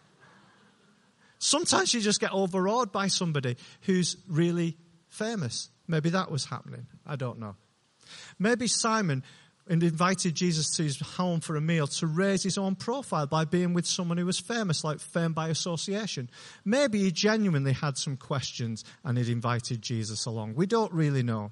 Sometimes 1.38 1.94
you 1.94 2.02
just 2.02 2.20
get 2.20 2.30
overawed 2.30 2.92
by 2.92 3.06
somebody 3.06 3.56
who's 3.80 4.18
really 4.28 4.76
famous. 5.08 5.70
Maybe 5.88 6.10
that 6.10 6.30
was 6.30 6.44
happening. 6.44 6.86
I 7.06 7.16
don't 7.16 7.38
know. 7.38 7.56
Maybe 8.38 8.66
Simon, 8.66 9.24
invited 9.66 10.34
Jesus 10.34 10.76
to 10.76 10.82
his 10.82 11.00
home 11.00 11.40
for 11.40 11.56
a 11.56 11.60
meal 11.62 11.86
to 11.86 12.06
raise 12.06 12.42
his 12.42 12.58
own 12.58 12.74
profile 12.74 13.26
by 13.26 13.46
being 13.46 13.72
with 13.72 13.86
someone 13.86 14.18
who 14.18 14.26
was 14.26 14.38
famous, 14.38 14.84
like 14.84 15.00
fame 15.00 15.32
by 15.32 15.48
association. 15.48 16.28
Maybe 16.62 16.98
he 16.98 17.10
genuinely 17.10 17.72
had 17.72 17.96
some 17.96 18.18
questions 18.18 18.84
and 19.04 19.16
he'd 19.16 19.30
invited 19.30 19.80
Jesus 19.80 20.26
along. 20.26 20.54
We 20.54 20.66
don't 20.66 20.92
really 20.92 21.22
know. 21.22 21.50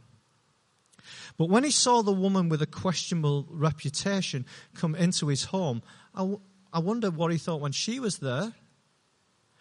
But 1.38 1.48
when 1.48 1.64
he 1.64 1.70
saw 1.70 2.02
the 2.02 2.12
woman 2.12 2.50
with 2.50 2.60
a 2.60 2.66
questionable 2.66 3.46
reputation 3.48 4.44
come 4.74 4.94
into 4.94 5.28
his 5.28 5.44
home, 5.44 5.82
I, 6.14 6.34
I 6.72 6.80
wonder 6.80 7.10
what 7.10 7.32
he 7.32 7.38
thought 7.38 7.60
when 7.60 7.72
she 7.72 8.00
was 8.00 8.18
there. 8.18 8.52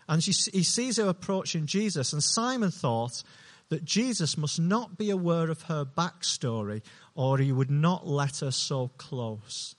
And 0.10 0.24
she, 0.24 0.32
he 0.52 0.64
sees 0.64 0.98
her 0.98 1.08
approaching 1.08 1.66
Jesus, 1.66 2.14
and 2.14 2.24
Simon 2.24 2.72
thought 2.72 3.24
that 3.70 3.84
Jesus 3.84 4.38
must 4.38 4.60
not 4.60 4.98
be 4.98 5.10
aware 5.10 5.50
of 5.50 5.64
her 5.64 5.84
backstory 5.86 6.82
or 7.16 7.38
he 7.38 7.52
would 7.52 7.72
not 7.72 8.08
let 8.08 8.38
her 8.38 8.52
so 8.52 8.90
close. 8.98 9.76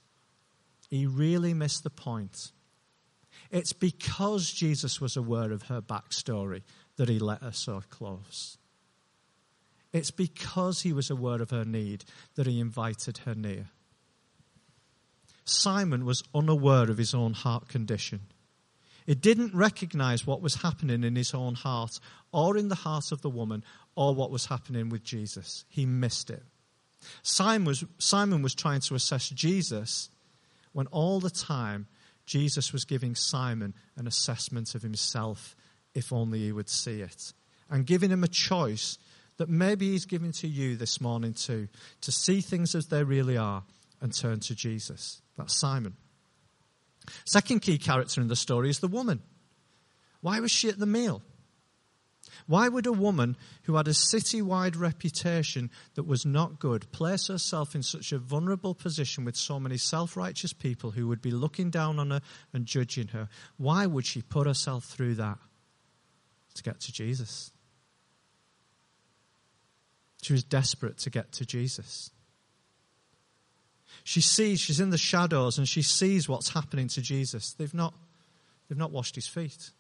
He 0.91 1.07
really 1.07 1.55
missed 1.55 1.85
the 1.85 1.91
point. 1.91 2.53
It's 3.51 3.73
because 3.73 4.51
Jesus 4.51 5.01
was 5.01 5.17
aware 5.17 5.53
of 5.53 5.63
her 5.65 5.81
backstory 5.81 6.63
that 6.97 7.09
he 7.09 7.19
let 7.19 7.43
her 7.43 7.53
so 7.53 7.83
close. 7.89 8.59
It's 9.93 10.11
because 10.11 10.83
he 10.83 10.93
was 10.93 11.09
aware 11.09 11.41
of 11.41 11.51
her 11.51 11.65
need 11.65 12.05
that 12.35 12.47
he 12.47 12.61
invited 12.61 13.19
her 13.19 13.35
near. 13.35 13.69
Simon 15.49 16.05
was 16.05 16.23
unaware 16.35 16.91
of 16.91 16.99
his 16.99 17.15
own 17.15 17.33
heart 17.33 17.69
condition. 17.69 18.21
He 19.07 19.15
didn't 19.15 19.55
recognize 19.55 20.27
what 20.27 20.43
was 20.43 20.57
happening 20.57 21.03
in 21.03 21.17
his 21.17 21.33
own 21.33 21.55
heart 21.55 21.99
or 22.31 22.59
in 22.59 22.69
the 22.69 22.75
heart 22.75 23.11
of 23.11 23.23
the 23.23 23.31
woman 23.31 23.65
or 23.97 24.15
what 24.15 24.31
was 24.31 24.47
happening 24.47 24.91
with 24.91 25.03
Jesus. 25.03 25.65
He 25.69 25.87
missed 25.87 26.29
it. 26.29 26.43
Simon 27.23 27.67
was, 27.67 27.85
Simon 27.99 28.43
was 28.43 28.55
trying 28.55 28.81
to 28.81 28.95
assess 28.95 29.31
Jesus 29.31 30.11
when 30.73 30.87
all 30.89 31.21
the 31.21 31.31
time 31.31 31.87
Jesus 32.27 32.73
was 32.73 32.85
giving 32.85 33.15
Simon 33.15 33.73
an 33.97 34.07
assessment 34.07 34.75
of 34.75 34.83
himself, 34.83 35.57
if 35.95 36.13
only 36.13 36.41
he 36.41 36.53
would 36.53 36.69
see 36.69 37.01
it, 37.01 37.33
and 37.71 37.87
giving 37.87 38.11
him 38.11 38.23
a 38.23 38.29
choice 38.29 38.99
that 39.39 39.49
maybe 39.49 39.93
he's 39.93 40.05
giving 40.05 40.33
to 40.33 40.47
you 40.47 40.77
this 40.77 41.01
morning 41.01 41.33
too, 41.33 41.69
to 42.03 42.13
see 42.13 42.43
things 42.43 42.75
as 42.75 42.89
they 42.89 43.03
really 43.03 43.39
are 43.39 43.63
and 44.01 44.13
turn 44.13 44.41
to 44.41 44.55
Jesus. 44.55 45.21
That's 45.37 45.55
Simon. 45.55 45.97
Second 47.25 47.61
key 47.61 47.79
character 47.79 48.21
in 48.21 48.29
the 48.29 48.37
story 48.37 48.71
is 48.71 48.81
the 48.81 48.89
woman. 48.89 49.21
Why 50.21 50.41
was 50.41 50.51
she 50.51 50.69
at 50.69 50.79
the 50.79 50.87
meal? 50.87 51.23
Why 52.47 52.69
would 52.69 52.87
a 52.87 52.93
woman 52.93 53.37
who 53.65 53.77
had 53.77 53.89
a 53.89 53.95
city-wide 53.95 54.77
reputation 54.77 55.71
that 55.95 56.07
was 56.07 56.25
not 56.25 56.61
good 56.61 56.91
place 56.93 57.29
herself 57.29 57.75
in 57.75 57.83
such 57.83 58.13
a 58.13 58.19
vulnerable 58.19 58.75
position 58.75 59.25
with 59.25 59.37
so 59.37 59.59
many 59.59 59.77
self-righteous 59.77 60.53
people 60.53 60.93
who 60.93 61.09
would 61.09 61.21
be 61.21 61.31
looking 61.31 61.71
down 61.71 61.99
on 61.99 62.11
her 62.11 62.21
and 62.53 62.67
judging 62.67 63.09
her? 63.09 63.29
Why 63.57 63.87
would 63.87 64.07
she 64.07 64.23
put 64.23 64.47
herself 64.47 64.85
through 64.85 65.15
that 65.17 65.39
to 66.55 66.63
get 66.63 66.81
to 66.81 66.93
Jesus? 66.93 67.51
She 70.23 70.33
was 70.33 70.45
desperate 70.45 70.99
to 70.99 71.11
get 71.11 71.33
to 71.33 71.47
Jesus. 71.47 72.11
She 74.09 74.23
sees, 74.23 74.59
she's 74.59 74.81
in 74.81 74.89
the 74.89 74.97
shadows 74.97 75.59
and 75.59 75.69
she 75.69 75.83
sees 75.83 76.31
what's 76.31 76.55
happening 76.55 76.89
to 76.89 77.03
Jesus. 77.03 77.53
They've 77.53 77.75
not, 77.75 77.93
they've 78.67 78.79
not 78.79 78.91
washed 78.91 79.17
his 79.17 79.27
feet. 79.27 79.71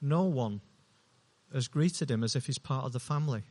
No 0.00 0.22
one 0.22 0.62
has 1.52 1.68
greeted 1.68 2.10
him 2.10 2.24
as 2.24 2.34
if 2.34 2.46
he's 2.46 2.56
part 2.56 2.86
of 2.86 2.94
the 2.94 2.98
family. 2.98 3.42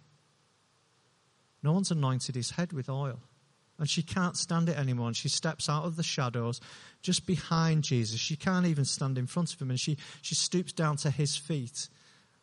No 1.62 1.74
one's 1.74 1.92
anointed 1.92 2.34
his 2.34 2.50
head 2.50 2.74
with 2.74 2.90
oil. 2.90 3.20
And 3.78 3.88
she 3.88 4.02
can't 4.02 4.36
stand 4.36 4.68
it 4.68 4.80
anymore. 4.80 5.06
And 5.06 5.16
she 5.16 5.30
steps 5.30 5.70
out 5.70 5.86
of 5.86 5.96
the 5.96 6.02
shadows 6.02 6.60
just 7.04 7.28
behind 7.28 7.84
Jesus. 7.84 8.20
She 8.20 8.36
can't 8.36 8.66
even 8.66 8.84
stand 8.84 9.20
in 9.20 9.28
front 9.28 9.54
of 9.54 9.62
him. 9.62 9.70
And 9.70 9.80
she, 9.80 10.00
she 10.24 10.34
stoops 10.34 10.74
down 10.74 10.98
to 10.98 11.12
his 11.12 11.38
feet 11.38 11.88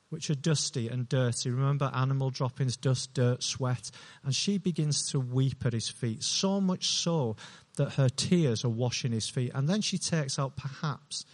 which 0.08 0.30
are 0.30 0.34
dusty 0.34 0.88
and 0.88 1.08
dirty. 1.08 1.50
Remember 1.50 1.90
animal 1.94 2.30
droppings, 2.30 2.76
dust, 2.76 3.14
dirt, 3.14 3.42
sweat. 3.42 3.90
And 4.24 4.34
she 4.34 4.58
begins 4.58 5.10
to 5.10 5.20
weep 5.20 5.66
at 5.66 5.72
his 5.72 5.88
feet, 5.88 6.22
so 6.22 6.60
much 6.60 6.86
so 6.88 7.36
that 7.76 7.94
her 7.94 8.08
tears 8.08 8.64
are 8.64 8.70
washing 8.70 9.12
his 9.12 9.28
feet. 9.28 9.52
And 9.54 9.68
then 9.68 9.80
she 9.80 9.98
takes 9.98 10.38
out 10.38 10.56
perhaps 10.56 11.24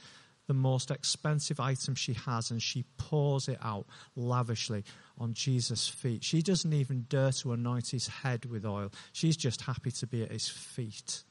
the 0.48 0.54
most 0.54 0.90
expensive 0.90 1.60
item 1.60 1.94
she 1.94 2.14
has 2.14 2.50
and 2.50 2.60
she 2.60 2.84
pours 2.98 3.48
it 3.48 3.58
out 3.62 3.86
lavishly 4.16 4.84
on 5.18 5.34
Jesus' 5.34 5.88
feet. 5.88 6.24
She 6.24 6.42
doesn't 6.42 6.72
even 6.72 7.06
dare 7.08 7.32
to 7.32 7.52
anoint 7.52 7.90
his 7.90 8.08
head 8.08 8.44
with 8.46 8.66
oil, 8.66 8.90
she's 9.12 9.36
just 9.36 9.62
happy 9.62 9.90
to 9.92 10.06
be 10.06 10.22
at 10.22 10.32
his 10.32 10.48
feet. 10.48 11.22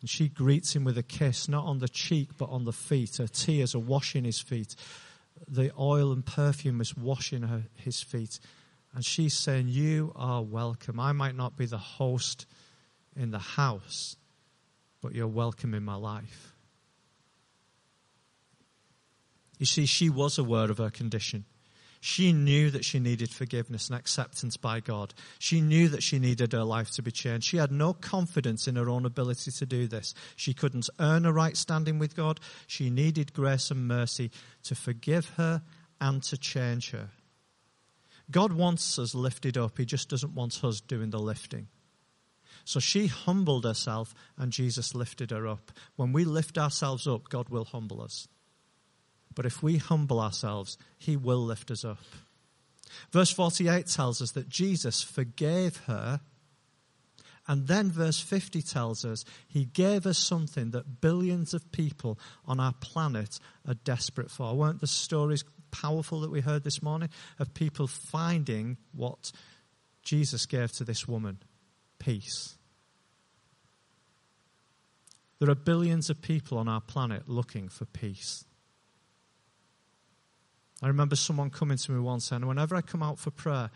And 0.00 0.08
she 0.08 0.28
greets 0.28 0.74
him 0.74 0.84
with 0.84 0.96
a 0.96 1.02
kiss, 1.02 1.48
not 1.48 1.64
on 1.64 1.78
the 1.78 1.88
cheek, 1.88 2.30
but 2.38 2.48
on 2.48 2.64
the 2.64 2.72
feet. 2.72 3.18
Her 3.18 3.26
tears 3.26 3.74
are 3.74 3.80
washing 3.80 4.24
his 4.24 4.40
feet. 4.40 4.74
The 5.46 5.72
oil 5.78 6.12
and 6.12 6.24
perfume 6.24 6.80
is 6.80 6.96
washing 6.96 7.42
her, 7.42 7.64
his 7.74 8.00
feet. 8.00 8.40
And 8.94 9.04
she's 9.04 9.34
saying, 9.34 9.68
You 9.68 10.12
are 10.16 10.42
welcome. 10.42 10.98
I 10.98 11.12
might 11.12 11.36
not 11.36 11.56
be 11.56 11.66
the 11.66 11.78
host 11.78 12.46
in 13.14 13.30
the 13.30 13.38
house, 13.38 14.16
but 15.02 15.14
you're 15.14 15.28
welcome 15.28 15.74
in 15.74 15.84
my 15.84 15.96
life. 15.96 16.54
You 19.58 19.66
see, 19.66 19.84
she 19.84 20.08
was 20.08 20.38
aware 20.38 20.70
of 20.70 20.78
her 20.78 20.90
condition. 20.90 21.44
She 22.00 22.32
knew 22.32 22.70
that 22.70 22.84
she 22.84 22.98
needed 22.98 23.30
forgiveness 23.30 23.88
and 23.88 23.98
acceptance 23.98 24.56
by 24.56 24.80
God. 24.80 25.12
She 25.38 25.60
knew 25.60 25.88
that 25.90 26.02
she 26.02 26.18
needed 26.18 26.52
her 26.52 26.64
life 26.64 26.90
to 26.92 27.02
be 27.02 27.10
changed. 27.10 27.46
She 27.46 27.58
had 27.58 27.70
no 27.70 27.92
confidence 27.92 28.66
in 28.66 28.76
her 28.76 28.88
own 28.88 29.04
ability 29.04 29.50
to 29.50 29.66
do 29.66 29.86
this. 29.86 30.14
She 30.34 30.54
couldn't 30.54 30.88
earn 30.98 31.26
a 31.26 31.32
right 31.32 31.56
standing 31.56 31.98
with 31.98 32.16
God. 32.16 32.40
She 32.66 32.88
needed 32.88 33.34
grace 33.34 33.70
and 33.70 33.86
mercy 33.86 34.30
to 34.62 34.74
forgive 34.74 35.28
her 35.36 35.62
and 36.00 36.22
to 36.22 36.38
change 36.38 36.90
her. 36.92 37.10
God 38.30 38.54
wants 38.54 38.98
us 38.98 39.14
lifted 39.14 39.58
up, 39.58 39.76
He 39.76 39.84
just 39.84 40.08
doesn't 40.08 40.34
want 40.34 40.64
us 40.64 40.80
doing 40.80 41.10
the 41.10 41.18
lifting. 41.18 41.68
So 42.64 42.80
she 42.80 43.08
humbled 43.08 43.64
herself 43.64 44.14
and 44.38 44.52
Jesus 44.52 44.94
lifted 44.94 45.32
her 45.32 45.46
up. 45.46 45.72
When 45.96 46.12
we 46.12 46.24
lift 46.24 46.56
ourselves 46.56 47.06
up, 47.06 47.28
God 47.28 47.48
will 47.48 47.64
humble 47.64 48.00
us. 48.00 48.28
But 49.34 49.46
if 49.46 49.62
we 49.62 49.76
humble 49.76 50.20
ourselves, 50.20 50.76
he 50.98 51.16
will 51.16 51.44
lift 51.44 51.70
us 51.70 51.84
up. 51.84 51.98
Verse 53.12 53.32
48 53.32 53.86
tells 53.86 54.20
us 54.20 54.32
that 54.32 54.48
Jesus 54.48 55.02
forgave 55.02 55.76
her. 55.86 56.20
And 57.46 57.66
then 57.66 57.90
verse 57.90 58.20
50 58.20 58.62
tells 58.62 59.04
us 59.04 59.24
he 59.48 59.64
gave 59.64 60.06
us 60.06 60.18
something 60.18 60.70
that 60.70 61.00
billions 61.00 61.54
of 61.54 61.72
people 61.72 62.18
on 62.46 62.60
our 62.60 62.74
planet 62.80 63.38
are 63.66 63.74
desperate 63.74 64.30
for. 64.30 64.54
Weren't 64.54 64.80
the 64.80 64.86
stories 64.86 65.44
powerful 65.70 66.20
that 66.20 66.30
we 66.30 66.40
heard 66.40 66.64
this 66.64 66.82
morning 66.82 67.08
of 67.38 67.54
people 67.54 67.86
finding 67.86 68.76
what 68.92 69.32
Jesus 70.02 70.46
gave 70.46 70.72
to 70.72 70.84
this 70.84 71.08
woman? 71.08 71.38
Peace. 71.98 72.56
There 75.38 75.50
are 75.50 75.54
billions 75.54 76.10
of 76.10 76.20
people 76.20 76.58
on 76.58 76.68
our 76.68 76.80
planet 76.80 77.28
looking 77.28 77.68
for 77.68 77.86
peace. 77.86 78.44
I 80.82 80.88
remember 80.88 81.16
someone 81.16 81.50
coming 81.50 81.76
to 81.76 81.92
me 81.92 82.00
once, 82.00 82.32
and 82.32 82.48
whenever 82.48 82.74
I 82.74 82.80
come 82.80 83.02
out 83.02 83.18
for 83.18 83.30
prayer, 83.30 83.70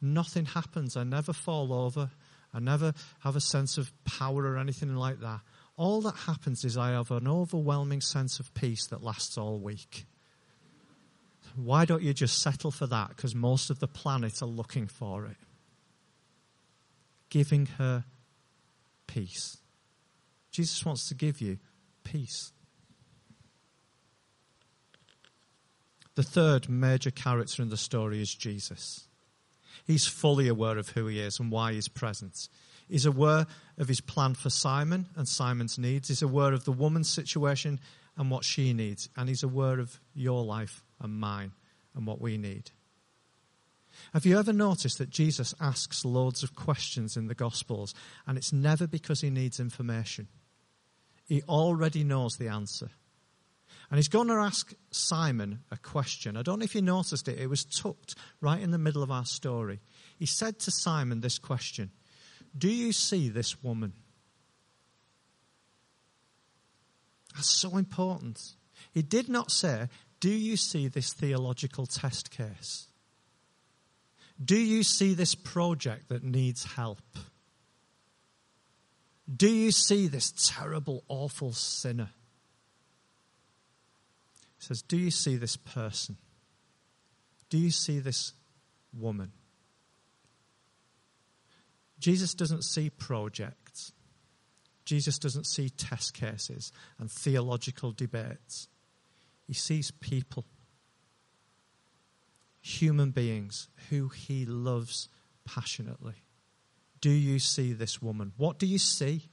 nothing 0.00 0.44
happens. 0.44 0.96
I 0.96 1.04
never 1.04 1.32
fall 1.32 1.72
over. 1.72 2.10
I 2.52 2.60
never 2.60 2.92
have 3.20 3.34
a 3.34 3.40
sense 3.40 3.78
of 3.78 3.92
power 4.04 4.44
or 4.44 4.58
anything 4.58 4.94
like 4.94 5.20
that. 5.20 5.40
All 5.76 6.00
that 6.02 6.14
happens 6.14 6.64
is 6.64 6.78
I 6.78 6.90
have 6.90 7.10
an 7.10 7.26
overwhelming 7.26 8.00
sense 8.00 8.38
of 8.38 8.54
peace 8.54 8.86
that 8.86 9.02
lasts 9.02 9.36
all 9.36 9.58
week. 9.58 10.06
Why 11.56 11.84
don't 11.84 12.02
you 12.02 12.14
just 12.14 12.40
settle 12.40 12.70
for 12.70 12.86
that? 12.86 13.08
Because 13.08 13.34
most 13.34 13.70
of 13.70 13.80
the 13.80 13.88
planet 13.88 14.40
are 14.40 14.46
looking 14.46 14.86
for 14.86 15.26
it. 15.26 15.36
Giving 17.28 17.66
her 17.78 18.04
peace. 19.08 19.58
Jesus 20.52 20.84
wants 20.84 21.08
to 21.08 21.14
give 21.14 21.40
you 21.40 21.58
peace. 22.04 22.52
The 26.14 26.22
third 26.22 26.68
major 26.68 27.10
character 27.10 27.62
in 27.62 27.70
the 27.70 27.76
story 27.76 28.20
is 28.22 28.34
Jesus. 28.34 29.08
He's 29.86 30.06
fully 30.06 30.48
aware 30.48 30.78
of 30.78 30.90
who 30.90 31.06
he 31.06 31.20
is 31.20 31.40
and 31.40 31.50
why 31.50 31.72
he's 31.72 31.88
present. 31.88 32.48
He's 32.88 33.06
aware 33.06 33.46
of 33.78 33.88
his 33.88 34.00
plan 34.00 34.34
for 34.34 34.50
Simon 34.50 35.06
and 35.16 35.26
Simon's 35.26 35.78
needs. 35.78 36.08
He's 36.08 36.22
aware 36.22 36.52
of 36.52 36.64
the 36.64 36.72
woman's 36.72 37.08
situation 37.08 37.80
and 38.16 38.30
what 38.30 38.44
she 38.44 38.72
needs. 38.72 39.08
And 39.16 39.28
he's 39.28 39.42
aware 39.42 39.80
of 39.80 39.98
your 40.14 40.44
life 40.44 40.84
and 41.00 41.18
mine 41.18 41.52
and 41.94 42.06
what 42.06 42.20
we 42.20 42.38
need. 42.38 42.70
Have 44.12 44.26
you 44.26 44.38
ever 44.38 44.52
noticed 44.52 44.98
that 44.98 45.10
Jesus 45.10 45.54
asks 45.60 46.04
loads 46.04 46.42
of 46.42 46.54
questions 46.54 47.16
in 47.16 47.26
the 47.26 47.34
Gospels 47.34 47.94
and 48.26 48.36
it's 48.36 48.52
never 48.52 48.86
because 48.86 49.20
he 49.20 49.30
needs 49.30 49.58
information? 49.58 50.28
He 51.26 51.42
already 51.42 52.04
knows 52.04 52.36
the 52.36 52.48
answer. 52.48 52.90
And 53.90 53.98
he's 53.98 54.08
going 54.08 54.28
to 54.28 54.34
ask 54.34 54.72
Simon 54.90 55.60
a 55.70 55.76
question. 55.76 56.36
I 56.36 56.42
don't 56.42 56.58
know 56.58 56.64
if 56.64 56.74
you 56.74 56.82
noticed 56.82 57.28
it, 57.28 57.38
it 57.38 57.48
was 57.48 57.64
tucked 57.64 58.14
right 58.40 58.60
in 58.60 58.70
the 58.70 58.78
middle 58.78 59.02
of 59.02 59.10
our 59.10 59.26
story. 59.26 59.80
He 60.18 60.26
said 60.26 60.58
to 60.60 60.70
Simon 60.70 61.20
this 61.20 61.38
question 61.38 61.90
Do 62.56 62.68
you 62.68 62.92
see 62.92 63.28
this 63.28 63.62
woman? 63.62 63.92
That's 67.34 67.50
so 67.50 67.76
important. 67.76 68.38
He 68.92 69.02
did 69.02 69.28
not 69.28 69.50
say, 69.50 69.88
Do 70.20 70.30
you 70.30 70.56
see 70.56 70.88
this 70.88 71.12
theological 71.12 71.86
test 71.86 72.30
case? 72.30 72.88
Do 74.42 74.56
you 74.56 74.82
see 74.82 75.14
this 75.14 75.34
project 75.34 76.08
that 76.08 76.24
needs 76.24 76.64
help? 76.64 77.02
Do 79.34 79.48
you 79.48 79.70
see 79.70 80.06
this 80.06 80.32
terrible, 80.36 81.04
awful 81.08 81.52
sinner? 81.52 82.10
Says, 84.64 84.80
Do 84.80 84.96
you 84.96 85.10
see 85.10 85.36
this 85.36 85.56
person? 85.56 86.16
Do 87.50 87.58
you 87.58 87.70
see 87.70 87.98
this 87.98 88.32
woman? 88.98 89.32
Jesus 91.98 92.32
doesn't 92.32 92.64
see 92.64 92.88
projects. 92.88 93.92
Jesus 94.86 95.18
doesn't 95.18 95.46
see 95.46 95.68
test 95.68 96.14
cases 96.14 96.72
and 96.98 97.10
theological 97.10 97.92
debates. 97.92 98.68
He 99.46 99.52
sees 99.52 99.90
people, 99.90 100.46
human 102.62 103.10
beings 103.10 103.68
who 103.90 104.08
he 104.08 104.46
loves 104.46 105.10
passionately. 105.44 106.24
Do 107.02 107.10
you 107.10 107.38
see 107.38 107.74
this 107.74 108.00
woman? 108.00 108.32
What 108.38 108.58
do 108.58 108.66
you 108.66 108.78
see? 108.78 109.28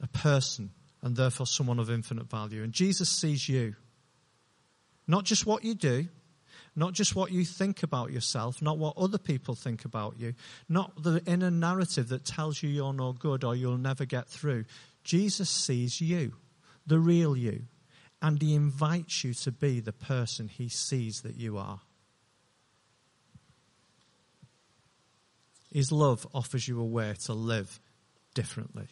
A 0.00 0.06
person, 0.06 0.70
and 1.02 1.16
therefore 1.16 1.46
someone 1.46 1.78
of 1.78 1.90
infinite 1.90 2.28
value. 2.30 2.62
And 2.62 2.72
Jesus 2.72 3.08
sees 3.08 3.48
you. 3.48 3.74
Not 5.06 5.24
just 5.24 5.46
what 5.46 5.64
you 5.64 5.74
do, 5.74 6.08
not 6.76 6.92
just 6.92 7.16
what 7.16 7.32
you 7.32 7.44
think 7.44 7.82
about 7.82 8.12
yourself, 8.12 8.60
not 8.62 8.78
what 8.78 8.96
other 8.96 9.18
people 9.18 9.54
think 9.54 9.84
about 9.84 10.18
you, 10.18 10.34
not 10.68 11.02
the 11.02 11.22
inner 11.26 11.50
narrative 11.50 12.08
that 12.08 12.24
tells 12.24 12.62
you 12.62 12.68
you're 12.68 12.92
no 12.92 13.12
good 13.12 13.42
or 13.42 13.56
you'll 13.56 13.78
never 13.78 14.04
get 14.04 14.28
through. 14.28 14.64
Jesus 15.02 15.48
sees 15.48 16.00
you, 16.00 16.34
the 16.86 16.98
real 16.98 17.36
you, 17.36 17.62
and 18.20 18.40
he 18.40 18.54
invites 18.54 19.24
you 19.24 19.34
to 19.34 19.50
be 19.50 19.80
the 19.80 19.92
person 19.92 20.48
he 20.48 20.68
sees 20.68 21.22
that 21.22 21.36
you 21.36 21.56
are. 21.56 21.80
His 25.72 25.92
love 25.92 26.26
offers 26.34 26.66
you 26.66 26.80
a 26.80 26.84
way 26.84 27.14
to 27.24 27.32
live 27.32 27.80
differently. 28.34 28.88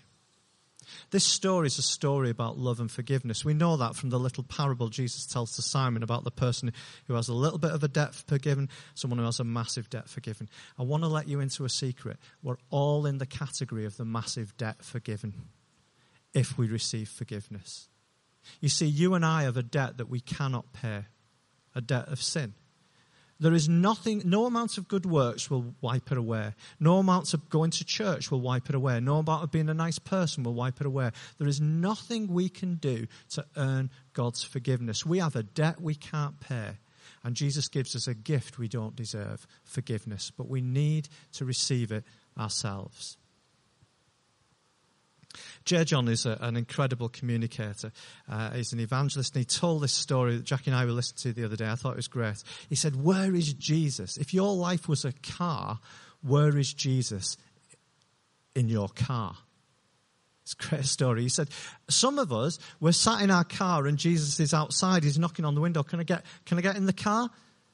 This 1.11 1.25
story 1.25 1.67
is 1.67 1.79
a 1.79 1.83
story 1.83 2.31
about 2.31 2.59
love 2.59 2.81
and 2.81 2.91
forgiveness. 2.91 3.45
We 3.45 3.55
know 3.55 3.77
that 3.77 3.97
from 3.97 4.11
the 4.11 4.19
little 4.19 4.45
parable 4.45 4.89
Jesus 4.89 5.27
tells 5.27 5.57
to 5.57 5.63
Simon 5.63 6.03
about 6.03 6.25
the 6.25 6.31
person 6.31 6.73
who 7.07 7.15
has 7.15 7.29
a 7.29 7.35
little 7.35 7.59
bit 7.59 7.73
of 7.73 7.83
a 7.83 7.89
debt 7.89 8.15
forgiven, 8.15 8.69
someone 8.95 9.19
who 9.19 9.25
has 9.25 9.41
a 9.41 9.45
massive 9.45 9.91
debt 9.91 10.09
forgiven. 10.09 10.49
I 10.79 10.83
want 10.83 11.03
to 11.03 11.09
let 11.09 11.29
you 11.29 11.41
into 11.41 11.65
a 11.65 11.69
secret. 11.69 12.19
We're 12.43 12.59
all 12.71 13.07
in 13.07 13.19
the 13.19 13.27
category 13.27 13.85
of 13.85 13.97
the 13.97 14.05
massive 14.05 14.57
debt 14.57 14.83
forgiven 14.83 15.35
if 16.35 16.59
we 16.59 16.69
receive 16.69 17.09
forgiveness. 17.09 17.89
You 18.61 18.69
see, 18.69 18.87
you 18.87 19.15
and 19.15 19.25
I 19.25 19.43
have 19.45 19.57
a 19.57 19.63
debt 19.63 19.97
that 19.97 20.09
we 20.09 20.21
cannot 20.21 20.73
pay, 20.73 21.07
a 21.75 21.81
debt 21.81 22.09
of 22.09 22.23
sin. 22.23 22.55
There 23.39 23.53
is 23.53 23.69
nothing, 23.69 24.23
no 24.25 24.47
amount 24.47 24.79
of 24.79 24.89
good 24.89 25.05
works 25.05 25.51
will 25.51 25.75
wipe 25.83 26.11
it 26.11 26.17
away. 26.17 26.55
No 26.81 26.99
amount 26.99 27.35
of 27.35 27.51
going 27.51 27.71
to 27.73 27.85
church 27.85 28.31
will 28.31 28.41
wipe 28.41 28.71
it 28.71 28.75
away. 28.75 28.99
No 29.01 29.19
amount 29.19 29.45
of 29.45 29.51
being 29.51 29.69
a 29.69 29.75
nice 29.75 29.99
person 29.99 30.43
will 30.43 30.55
wipe 30.55 30.81
it 30.81 30.87
away. 30.87 31.11
There 31.39 31.49
is 31.49 31.61
nothing 31.61 32.29
we 32.29 32.49
can 32.49 32.77
do 32.77 33.07
to 33.31 33.45
earn 33.57 33.91
God's 34.15 34.43
forgiveness. 34.43 35.05
We 35.05 35.19
have 35.19 35.37
a 35.37 35.43
debt 35.43 35.81
we 35.81 35.95
can't 35.95 36.41
pay. 36.41 36.79
And 37.23 37.35
Jesus 37.35 37.69
gives 37.69 37.95
us 37.95 38.07
a 38.07 38.15
gift 38.15 38.59
we 38.59 38.69
don't 38.69 38.97
deserve 38.97 39.47
forgiveness, 39.65 40.33
but 40.35 40.49
we 40.49 40.61
need 40.61 41.09
to 41.33 41.45
receive 41.45 41.93
it 41.93 42.05
ourselves. 42.39 43.19
J. 45.65 45.85
John 45.85 46.09
is 46.09 46.27
a, 46.27 46.39
an 46.41 46.57
incredible 46.57 47.09
communicator. 47.09 47.93
Uh, 48.29 48.51
he's 48.53 48.73
an 48.73 48.81
evangelist, 48.81 49.35
and 49.35 49.41
he 49.41 49.45
told 49.45 49.83
this 49.83 49.93
story 49.93 50.37
that 50.37 50.45
Jackie 50.45 50.71
and 50.71 50.79
I 50.79 50.85
were 50.85 50.93
listening 50.93 51.35
to 51.35 51.41
the 51.41 51.47
other 51.47 51.57
day. 51.57 51.69
I 51.69 51.75
thought 51.75 51.93
it 51.93 51.97
was 51.97 52.09
great. 52.09 52.43
He 52.69 52.75
said, 52.75 53.03
Where 53.03 53.35
is 53.35 53.53
Jesus? 53.53 54.17
If 54.17 54.35
your 54.35 54.55
life 54.55 54.89
was 54.89 55.05
a 55.05 55.13
car, 55.13 55.81
where 56.23 56.57
is 56.57 56.73
Jesus 56.73 57.37
in 58.55 58.69
your 58.69 58.89
car? 58.89 59.37
It's 60.43 60.53
a 60.53 60.69
great 60.69 60.85
story. 60.85 61.23
He 61.23 61.29
said, 61.29 61.49
Some 61.89 62.21
of 62.21 62.33
us, 62.33 62.61
we're 62.79 62.93
sat 62.93 63.21
in 63.21 63.33
our 63.33 63.43
car 63.43 63.87
and 63.87 63.99
Jesus 63.99 64.39
is 64.39 64.55
outside. 64.55 65.03
He's 65.03 65.19
knocking 65.19 65.45
on 65.45 65.57
the 65.57 65.61
window. 65.61 65.83
Can 65.83 65.99
I 65.99 66.05
get, 66.05 66.25
can 66.45 66.57
I 66.57 66.61
get 66.61 66.77
in 66.77 66.87
the 66.87 66.93
car? 66.93 67.31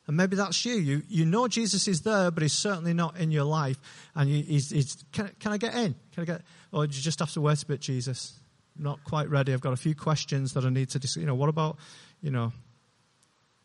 And 0.06 0.16
maybe 0.16 0.34
that's 0.36 0.64
you. 0.64 0.74
You, 0.74 1.02
you 1.08 1.24
know 1.24 1.46
Jesus 1.46 1.86
is 1.86 2.00
there, 2.00 2.30
but 2.30 2.42
he's 2.42 2.52
certainly 2.52 2.92
not 2.92 3.18
in 3.18 3.30
your 3.30 3.44
life. 3.44 3.78
And 4.14 4.28
you, 4.28 4.42
he's, 4.42 4.70
he's 4.70 4.96
can, 5.12 5.30
can 5.38 5.52
I 5.52 5.58
get 5.58 5.74
in? 5.74 5.94
Can 6.12 6.22
I 6.22 6.24
get, 6.24 6.42
or 6.72 6.86
do 6.86 6.96
you 6.96 7.02
just 7.02 7.20
have 7.20 7.32
to 7.32 7.40
wait 7.40 7.62
a 7.62 7.66
bit, 7.66 7.80
Jesus? 7.80 8.38
not 8.76 9.02
quite 9.04 9.28
ready. 9.28 9.52
I've 9.52 9.60
got 9.60 9.72
a 9.72 9.76
few 9.76 9.94
questions 9.94 10.54
that 10.54 10.64
I 10.64 10.70
need 10.70 10.90
to. 10.90 11.20
You 11.20 11.26
know, 11.26 11.34
what 11.34 11.48
about, 11.48 11.78
you 12.20 12.30
know, 12.30 12.52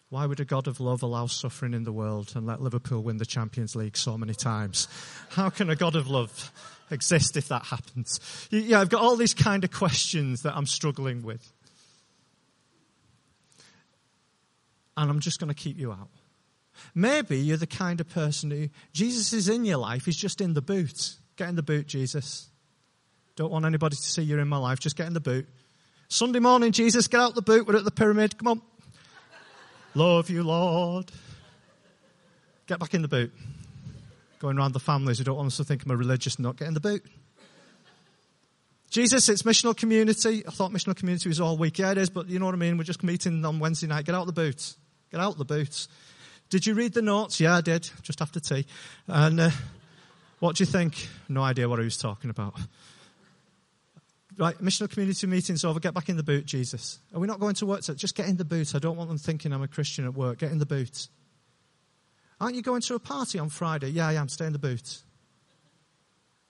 why 0.10 0.26
would 0.26 0.40
a 0.40 0.46
God 0.46 0.68
of 0.68 0.80
love 0.80 1.04
allow 1.04 1.28
suffering 1.28 1.74
in 1.74 1.84
the 1.84 1.92
world 1.92 2.32
and 2.36 2.48
let 2.48 2.62
Liverpool 2.62 3.04
win 3.04 3.18
the 3.18 3.26
Champions 3.26 3.76
League 3.76 3.98
so 3.98 4.18
many 4.18 4.34
times? 4.34 4.88
How 5.30 5.50
can 5.50 5.70
a 5.70 5.76
God 5.76 5.96
of 5.96 6.08
love 6.08 6.52
exist 6.90 7.36
if 7.36 7.50
that 7.50 7.66
happens? 7.66 8.48
Yeah, 8.50 8.80
I've 8.80 8.90
got 8.90 9.02
all 9.02 9.18
these 9.18 9.34
kind 9.34 9.64
of 9.64 9.72
questions 9.72 10.44
that 10.44 10.56
I'm 10.56 10.66
struggling 10.66 11.24
with. 11.24 11.52
And 14.96 15.10
I'm 15.12 15.20
just 15.20 15.40
going 15.40 15.50
to 15.50 15.56
keep 15.56 15.78
you 15.78 15.92
out. 15.92 16.10
Maybe 16.96 17.38
you're 17.38 17.58
the 17.58 17.68
kind 17.68 18.00
of 18.00 18.10
person 18.10 18.52
who 18.52 18.70
Jesus 18.94 19.34
is 19.34 19.50
in 19.50 19.66
your 19.66 19.78
life, 19.78 20.06
he's 20.06 20.18
just 20.18 20.42
in 20.42 20.54
the 20.54 20.62
boot. 20.62 21.16
Get 21.36 21.50
in 21.50 21.56
the 21.56 21.64
boot, 21.64 21.88
Jesus. 21.88 22.48
Don't 23.36 23.52
want 23.52 23.66
anybody 23.66 23.96
to 23.96 24.02
see 24.02 24.24
you're 24.24 24.40
in 24.40 24.48
my 24.48 24.58
life. 24.58 24.80
Just 24.80 24.96
get 24.96 25.06
in 25.06 25.14
the 25.14 25.20
boot. 25.20 25.48
Sunday 26.10 26.40
morning, 26.40 26.72
Jesus, 26.72 27.08
get 27.08 27.20
out 27.20 27.36
the 27.36 27.42
boot. 27.42 27.68
We're 27.68 27.76
at 27.78 27.84
the 27.84 27.92
pyramid. 27.92 28.38
Come 28.38 28.48
on. 28.48 28.62
Love 29.94 30.30
you, 30.30 30.42
Lord. 30.44 31.12
Get 32.66 32.80
back 32.80 32.94
in 32.94 33.02
the 33.02 33.08
boot. 33.08 33.32
Going 34.40 34.58
around 34.58 34.74
the 34.74 34.80
families 34.80 35.20
who 35.20 35.24
don't 35.24 35.38
want 35.38 35.48
us 35.48 35.58
to 35.58 35.64
think 35.64 35.86
I'm 35.86 35.92
a 35.92 35.96
religious 35.96 36.40
nut. 36.40 36.58
Get 36.58 36.68
in 36.68 36.74
the 36.74 36.80
boot. 36.80 37.06
Jesus, 38.90 39.28
it's 39.30 39.44
missional 39.44 39.76
community. 39.76 40.44
I 40.48 40.52
thought 40.52 40.72
missional 40.72 40.96
community 40.96 41.30
was 41.30 41.42
all 41.42 41.58
week. 41.58 41.78
Yeah, 41.78 41.92
it 41.92 41.98
is, 41.98 42.10
but 42.10 42.30
you 42.30 42.40
know 42.40 42.46
what 42.46 42.56
I 42.56 42.58
mean? 42.58 42.78
We're 42.78 42.84
just 42.84 43.04
meeting 43.04 43.44
on 43.44 43.60
Wednesday 43.60 43.88
night. 43.88 44.06
Get 44.06 44.16
out 44.16 44.26
the 44.26 44.34
boot. 44.34 44.76
Get 45.12 45.20
out 45.20 45.38
the 45.38 45.46
boots. 45.46 45.88
Did 46.50 46.66
you 46.66 46.74
read 46.76 46.94
the 46.94 47.02
notes? 47.02 47.40
Yeah, 47.40 47.56
I 47.58 47.62
did, 47.62 47.90
just 48.02 48.22
after 48.22 48.40
tea. 48.40 48.66
And 49.08 49.40
uh, 49.40 49.50
what 50.40 50.56
do 50.56 50.62
you 50.62 50.66
think? 50.66 51.08
No 51.28 51.42
idea 51.42 51.68
what 51.68 51.80
he 51.80 51.86
was 51.86 51.98
talking 51.98 52.30
about. 52.30 52.56
Right, 54.38 54.58
missional 54.60 54.90
community 54.90 55.26
meeting's 55.26 55.66
over. 55.66 55.80
Get 55.80 55.96
back 55.96 56.10
in 56.10 56.16
the 56.16 56.24
boot, 56.24 56.46
Jesus. 56.46 57.00
Are 57.14 57.20
we 57.20 57.28
not 57.28 57.40
going 57.40 57.56
to 57.56 57.66
work? 57.66 57.82
To, 57.82 57.96
just 57.96 58.16
get 58.16 58.28
in 58.28 58.38
the 58.38 58.46
boot. 58.46 58.76
I 58.76 58.80
don't 58.80 58.96
want 58.96 59.10
them 59.10 59.18
thinking 59.18 59.52
I'm 59.52 59.64
a 59.64 59.68
Christian 59.68 60.06
at 60.06 60.14
work. 60.14 60.38
Get 60.38 60.52
in 60.52 60.60
the 60.60 60.66
boot. 60.66 61.08
Aren't 62.40 62.56
you 62.56 62.62
going 62.62 62.82
to 62.82 62.96
a 62.96 63.00
party 63.00 63.40
on 63.40 63.50
Friday? 63.50 63.90
Yeah, 63.90 64.08
I 64.08 64.14
am. 64.14 64.30
Stay 64.30 64.46
in 64.46 64.54
the 64.54 64.60
boot. 64.60 65.02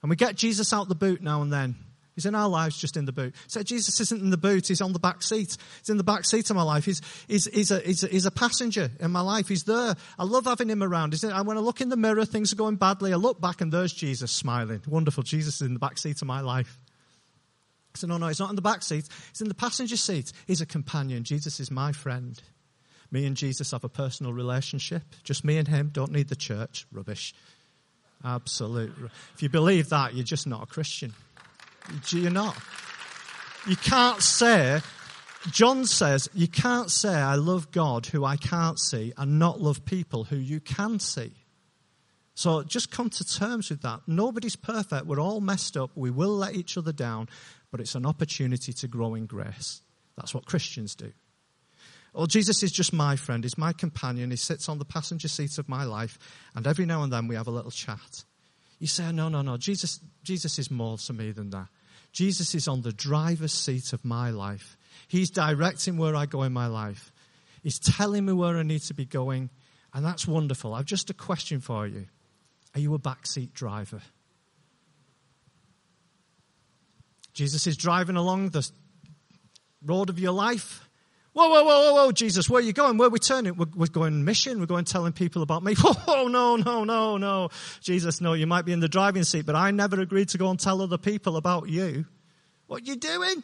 And 0.01 0.09
we 0.09 0.17
get 0.17 0.35
Jesus 0.35 0.73
out 0.73 0.89
the 0.89 0.95
boot 0.95 1.21
now 1.21 1.41
and 1.41 1.51
then. 1.51 1.75
He's 2.17 2.25
in 2.25 2.33
our 2.33 2.49
lives, 2.49 2.75
just 2.75 2.97
in 2.97 3.05
the 3.05 3.11
boot. 3.11 3.35
So 3.45 3.61
Jesus 3.61 3.99
isn't 3.99 4.23
in 4.23 4.31
the 4.31 4.37
boot, 4.37 4.67
he's 4.67 4.81
on 4.81 4.91
the 4.91 4.97
back 4.97 5.21
seat. 5.21 5.55
He's 5.81 5.89
in 5.89 5.97
the 5.97 6.03
back 6.03 6.25
seat 6.25 6.49
of 6.49 6.55
my 6.55 6.63
life. 6.63 6.83
He's, 6.83 6.99
he's, 7.27 7.45
he's, 7.45 7.69
a, 7.69 7.79
he's, 7.79 8.03
a, 8.03 8.07
he's 8.07 8.25
a 8.25 8.31
passenger 8.31 8.89
in 8.99 9.11
my 9.11 9.21
life. 9.21 9.47
He's 9.47 9.65
there. 9.65 9.93
I 10.17 10.23
love 10.23 10.45
having 10.45 10.67
him 10.67 10.81
around. 10.81 11.13
He's 11.13 11.23
in, 11.23 11.29
when 11.45 11.57
I 11.57 11.59
look 11.59 11.79
in 11.79 11.89
the 11.89 11.95
mirror, 11.95 12.25
things 12.25 12.51
are 12.51 12.55
going 12.55 12.77
badly. 12.77 13.13
I 13.13 13.17
look 13.17 13.39
back 13.39 13.61
and 13.61 13.71
there's 13.71 13.93
Jesus 13.93 14.31
smiling. 14.31 14.81
Wonderful. 14.87 15.21
Jesus 15.21 15.57
is 15.57 15.61
in 15.61 15.75
the 15.75 15.79
back 15.79 15.99
seat 15.99 16.19
of 16.19 16.27
my 16.27 16.41
life. 16.41 16.79
I 17.93 17.99
said, 17.99 18.09
no, 18.09 18.17
no, 18.17 18.29
he's 18.29 18.39
not 18.39 18.49
in 18.49 18.55
the 18.55 18.63
back 18.63 18.81
seat. 18.81 19.07
He's 19.31 19.41
in 19.41 19.47
the 19.47 19.53
passenger 19.53 19.95
seat. 19.95 20.33
He's 20.47 20.61
a 20.61 20.65
companion. 20.65 21.23
Jesus 21.23 21.59
is 21.59 21.69
my 21.69 21.91
friend. 21.91 22.41
Me 23.11 23.27
and 23.27 23.37
Jesus 23.37 23.69
have 23.69 23.83
a 23.83 23.89
personal 23.89 24.33
relationship. 24.33 25.03
Just 25.23 25.45
me 25.45 25.59
and 25.59 25.67
him. 25.67 25.91
Don't 25.93 26.11
need 26.11 26.29
the 26.29 26.35
church. 26.35 26.87
Rubbish. 26.91 27.35
Absolute. 28.25 28.91
If 29.35 29.43
you 29.43 29.49
believe 29.49 29.89
that, 29.89 30.15
you're 30.15 30.23
just 30.23 30.47
not 30.47 30.63
a 30.63 30.65
Christian. 30.65 31.13
You're 32.09 32.31
not. 32.31 32.57
You 33.67 33.75
can't 33.75 34.21
say, 34.21 34.81
John 35.51 35.85
says, 35.85 36.29
you 36.33 36.47
can't 36.47 36.89
say, 36.89 37.13
I 37.13 37.35
love 37.35 37.71
God 37.71 38.05
who 38.07 38.25
I 38.25 38.37
can't 38.37 38.79
see 38.79 39.13
and 39.17 39.39
not 39.39 39.61
love 39.61 39.85
people 39.85 40.25
who 40.25 40.37
you 40.37 40.59
can 40.59 40.99
see. 40.99 41.31
So 42.33 42.63
just 42.63 42.91
come 42.91 43.09
to 43.09 43.25
terms 43.25 43.69
with 43.69 43.81
that. 43.81 44.01
Nobody's 44.05 44.55
perfect. 44.55 45.05
We're 45.05 45.19
all 45.19 45.41
messed 45.41 45.75
up. 45.75 45.91
We 45.95 46.11
will 46.11 46.35
let 46.35 46.53
each 46.55 46.77
other 46.77 46.91
down, 46.91 47.29
but 47.71 47.79
it's 47.79 47.95
an 47.95 48.05
opportunity 48.05 48.73
to 48.73 48.87
grow 48.87 49.15
in 49.15 49.25
grace. 49.25 49.81
That's 50.15 50.33
what 50.33 50.45
Christians 50.45 50.93
do. 50.95 51.11
Well, 52.13 52.27
Jesus 52.27 52.63
is 52.63 52.71
just 52.71 52.93
my 52.93 53.15
friend. 53.15 53.43
He's 53.43 53.57
my 53.57 53.73
companion. 53.73 54.31
He 54.31 54.37
sits 54.37 54.69
on 54.69 54.79
the 54.79 54.85
passenger 54.85 55.27
seat 55.27 55.57
of 55.57 55.67
my 55.67 55.83
life, 55.83 56.17
and 56.55 56.65
every 56.65 56.85
now 56.85 57.03
and 57.03 57.11
then 57.11 57.27
we 57.27 57.35
have 57.35 57.47
a 57.47 57.51
little 57.51 57.71
chat. 57.71 58.23
You 58.79 58.87
say, 58.87 59.11
no, 59.11 59.29
no, 59.29 59.41
no. 59.41 59.57
Jesus, 59.57 59.99
Jesus 60.23 60.59
is 60.59 60.69
more 60.69 60.97
to 60.97 61.13
me 61.13 61.31
than 61.31 61.49
that. 61.51 61.67
Jesus 62.17 62.55
is 62.55 62.67
on 62.67 62.81
the 62.81 62.91
driver's 62.91 63.53
seat 63.53 63.93
of 63.93 64.03
my 64.03 64.31
life. 64.31 64.75
He's 65.07 65.29
directing 65.29 65.99
where 65.99 66.15
I 66.15 66.25
go 66.25 66.41
in 66.41 66.51
my 66.51 66.65
life. 66.65 67.11
He's 67.61 67.77
telling 67.77 68.25
me 68.25 68.33
where 68.33 68.57
I 68.57 68.63
need 68.63 68.81
to 68.81 68.95
be 68.95 69.05
going, 69.05 69.51
And 69.93 70.03
that's 70.03 70.27
wonderful. 70.27 70.73
I've 70.73 70.85
just 70.85 71.11
a 71.11 71.13
question 71.13 71.59
for 71.59 71.85
you. 71.85 72.07
Are 72.73 72.79
you 72.79 72.95
a 72.95 72.97
backseat 72.97 73.53
driver? 73.53 74.01
Jesus 77.35 77.67
is 77.67 77.77
driving 77.77 78.15
along 78.15 78.49
the 78.49 78.67
road 79.85 80.09
of 80.09 80.17
your 80.17 80.31
life. 80.31 80.86
Whoa, 81.37 81.49
whoa, 81.49 81.63
whoa, 81.63 81.93
whoa, 81.93 82.11
Jesus, 82.11 82.49
where 82.49 82.63
are 82.63 82.65
you 82.65 82.73
going? 82.73 82.97
Where 82.97 83.09
are 83.09 83.11
we 83.11 83.19
turning? 83.19 83.55
We're, 83.57 83.67
we're 83.75 83.85
going 83.85 84.25
mission. 84.25 84.59
We're 84.59 84.65
going 84.65 84.85
telling 84.85 85.13
people 85.13 85.43
about 85.43 85.63
me. 85.63 85.75
Whoa, 85.79 86.27
no, 86.29 86.55
no, 86.55 86.83
no, 86.83 87.17
no. 87.17 87.49
Jesus, 87.79 88.19
no, 88.21 88.33
you 88.33 88.47
might 88.47 88.65
be 88.65 88.73
in 88.73 88.79
the 88.79 88.87
driving 88.87 89.21
seat, 89.21 89.45
but 89.45 89.55
I 89.55 89.69
never 89.69 90.01
agreed 90.01 90.29
to 90.29 90.39
go 90.39 90.49
and 90.49 90.59
tell 90.59 90.81
other 90.81 90.97
people 90.97 91.37
about 91.37 91.69
you. 91.69 92.05
What 92.65 92.81
are 92.81 92.85
you 92.85 92.95
doing? 92.95 93.43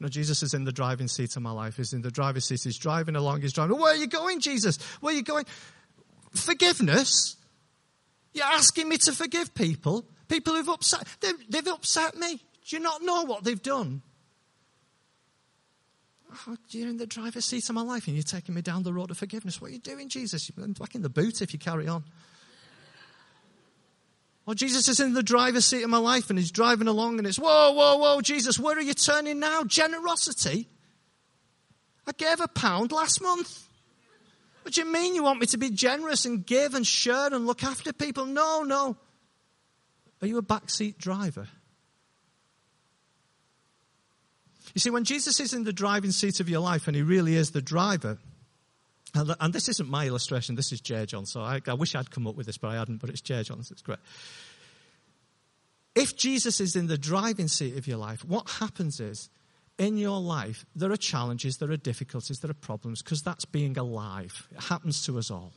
No, 0.00 0.08
Jesus 0.08 0.42
is 0.42 0.54
in 0.54 0.64
the 0.64 0.72
driving 0.72 1.08
seat 1.08 1.36
of 1.36 1.42
my 1.42 1.50
life. 1.50 1.76
He's 1.76 1.92
in 1.92 2.00
the 2.00 2.10
driver's 2.10 2.46
seat. 2.46 2.62
He's 2.64 2.78
driving 2.78 3.16
along. 3.16 3.42
He's 3.42 3.52
driving. 3.52 3.78
Where 3.78 3.92
are 3.92 3.96
you 3.96 4.06
going, 4.06 4.40
Jesus? 4.40 4.78
Where 5.02 5.12
are 5.12 5.16
you 5.18 5.22
going? 5.22 5.44
Forgiveness? 6.30 7.36
You're 8.32 8.46
asking 8.46 8.88
me 8.88 8.96
to 8.96 9.12
forgive 9.12 9.52
people? 9.52 10.06
People 10.26 10.54
who've 10.54 10.70
upset, 10.70 11.06
they've, 11.20 11.50
they've 11.50 11.68
upset 11.68 12.16
me. 12.16 12.40
Do 12.66 12.76
you 12.76 12.80
not 12.80 13.02
know 13.02 13.24
what 13.24 13.44
they've 13.44 13.62
done? 13.62 14.00
Oh, 16.32 16.56
you're 16.70 16.88
in 16.88 16.96
the 16.96 17.06
driver's 17.06 17.44
seat 17.44 17.68
of 17.68 17.74
my 17.74 17.82
life 17.82 18.06
and 18.06 18.16
you're 18.16 18.22
taking 18.22 18.54
me 18.54 18.62
down 18.62 18.82
the 18.82 18.92
road 18.92 19.10
of 19.10 19.18
forgiveness. 19.18 19.60
What 19.60 19.70
are 19.70 19.74
you 19.74 19.78
doing, 19.78 20.08
Jesus? 20.08 20.50
You're 20.50 20.66
back 20.68 20.94
in 20.94 21.02
the 21.02 21.10
boot 21.10 21.42
if 21.42 21.52
you 21.52 21.58
carry 21.58 21.88
on. 21.88 22.04
Well, 24.46 24.54
Jesus 24.54 24.88
is 24.88 24.98
in 24.98 25.14
the 25.14 25.22
driver's 25.22 25.66
seat 25.66 25.82
of 25.82 25.90
my 25.90 25.98
life 25.98 26.30
and 26.30 26.38
he's 26.38 26.50
driving 26.50 26.88
along 26.88 27.18
and 27.18 27.26
it's, 27.26 27.38
whoa, 27.38 27.72
whoa, 27.72 27.96
whoa, 27.96 28.20
Jesus, 28.20 28.58
where 28.58 28.76
are 28.76 28.80
you 28.80 28.94
turning 28.94 29.38
now? 29.38 29.62
Generosity? 29.62 30.68
I 32.06 32.12
gave 32.12 32.40
a 32.40 32.48
pound 32.48 32.90
last 32.90 33.22
month. 33.22 33.68
What 34.62 34.74
do 34.74 34.80
you 34.80 34.90
mean 34.90 35.14
you 35.14 35.22
want 35.22 35.40
me 35.40 35.46
to 35.46 35.58
be 35.58 35.70
generous 35.70 36.24
and 36.24 36.44
give 36.44 36.74
and 36.74 36.86
share 36.86 37.32
and 37.32 37.46
look 37.46 37.62
after 37.62 37.92
people? 37.92 38.26
No, 38.26 38.62
no. 38.62 38.96
Are 40.20 40.26
you 40.26 40.38
a 40.38 40.42
backseat 40.42 40.98
driver? 40.98 41.48
You 44.74 44.80
see, 44.80 44.90
when 44.90 45.04
Jesus 45.04 45.40
is 45.40 45.52
in 45.52 45.64
the 45.64 45.72
driving 45.72 46.12
seat 46.12 46.40
of 46.40 46.48
your 46.48 46.60
life 46.60 46.86
and 46.86 46.96
he 46.96 47.02
really 47.02 47.36
is 47.36 47.50
the 47.50 47.62
driver, 47.62 48.18
and 49.14 49.52
this 49.52 49.68
isn't 49.68 49.88
my 49.88 50.06
illustration, 50.06 50.54
this 50.54 50.72
is 50.72 50.80
J. 50.80 51.04
John, 51.04 51.26
so 51.26 51.42
I, 51.42 51.60
I 51.66 51.74
wish 51.74 51.94
I'd 51.94 52.10
come 52.10 52.26
up 52.26 52.34
with 52.34 52.46
this, 52.46 52.56
but 52.56 52.68
I 52.68 52.76
hadn't, 52.76 53.00
but 53.00 53.10
it's 53.10 53.20
J. 53.20 53.42
John, 53.42 53.62
so 53.62 53.72
it's 53.72 53.82
great. 53.82 53.98
If 55.94 56.16
Jesus 56.16 56.60
is 56.60 56.74
in 56.74 56.86
the 56.86 56.96
driving 56.96 57.48
seat 57.48 57.76
of 57.76 57.86
your 57.86 57.98
life, 57.98 58.24
what 58.24 58.48
happens 58.48 59.00
is, 59.00 59.28
in 59.78 59.96
your 59.96 60.20
life, 60.20 60.64
there 60.74 60.90
are 60.92 60.96
challenges, 60.96 61.56
there 61.56 61.70
are 61.70 61.76
difficulties, 61.76 62.38
there 62.38 62.50
are 62.50 62.54
problems, 62.54 63.02
because 63.02 63.22
that's 63.22 63.44
being 63.44 63.76
alive. 63.76 64.48
It 64.52 64.62
happens 64.64 65.04
to 65.06 65.18
us 65.18 65.30
all. 65.30 65.52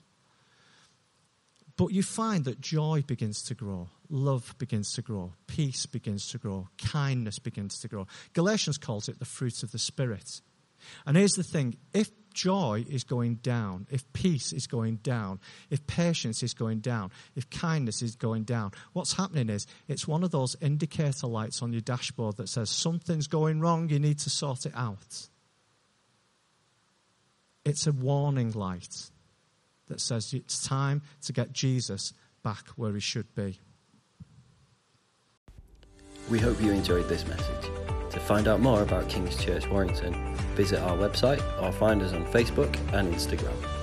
But 1.77 1.91
you 1.91 2.03
find 2.03 2.45
that 2.45 2.61
joy 2.61 3.03
begins 3.05 3.43
to 3.43 3.53
grow, 3.53 3.89
love 4.09 4.55
begins 4.57 4.93
to 4.93 5.01
grow, 5.01 5.33
peace 5.47 5.85
begins 5.85 6.27
to 6.29 6.37
grow, 6.37 6.69
kindness 6.77 7.37
begins 7.37 7.79
to 7.79 7.89
grow. 7.89 8.07
Galatians 8.33 8.77
calls 8.77 9.09
it 9.09 9.19
the 9.19 9.25
fruits 9.25 9.61
of 9.61 9.71
the 9.71 9.79
Spirit. 9.79 10.41
And 11.05 11.17
here's 11.17 11.33
the 11.33 11.43
thing 11.43 11.75
if 11.93 12.09
joy 12.33 12.85
is 12.89 13.03
going 13.03 13.35
down, 13.35 13.87
if 13.89 14.11
peace 14.13 14.53
is 14.53 14.67
going 14.67 14.97
down, 14.97 15.39
if 15.69 15.85
patience 15.85 16.43
is 16.43 16.53
going 16.53 16.79
down, 16.79 17.11
if 17.35 17.49
kindness 17.49 18.01
is 18.01 18.15
going 18.15 18.43
down, 18.43 18.71
what's 18.93 19.13
happening 19.13 19.49
is 19.49 19.67
it's 19.87 20.07
one 20.07 20.23
of 20.23 20.31
those 20.31 20.55
indicator 20.61 21.27
lights 21.27 21.61
on 21.61 21.73
your 21.73 21.81
dashboard 21.81 22.37
that 22.37 22.47
says 22.47 22.69
something's 22.69 23.27
going 23.27 23.59
wrong, 23.59 23.89
you 23.89 23.99
need 23.99 24.19
to 24.19 24.29
sort 24.29 24.65
it 24.65 24.73
out. 24.75 25.27
It's 27.65 27.87
a 27.87 27.91
warning 27.91 28.51
light 28.51 29.09
that 29.87 30.01
says 30.01 30.33
it's 30.33 30.65
time 30.65 31.01
to 31.23 31.33
get 31.33 31.53
Jesus 31.53 32.13
back 32.43 32.67
where 32.75 32.93
he 32.93 32.99
should 32.99 33.33
be. 33.35 33.59
We 36.29 36.39
hope 36.39 36.61
you 36.61 36.71
enjoyed 36.71 37.07
this 37.07 37.25
message. 37.27 37.69
To 38.11 38.19
find 38.19 38.47
out 38.47 38.61
more 38.61 38.81
about 38.81 39.09
King's 39.09 39.35
Church 39.43 39.67
Warrington, 39.67 40.13
visit 40.55 40.79
our 40.79 40.97
website 40.97 41.41
or 41.61 41.71
find 41.71 42.01
us 42.01 42.13
on 42.13 42.25
Facebook 42.25 42.73
and 42.93 43.13
Instagram. 43.13 43.74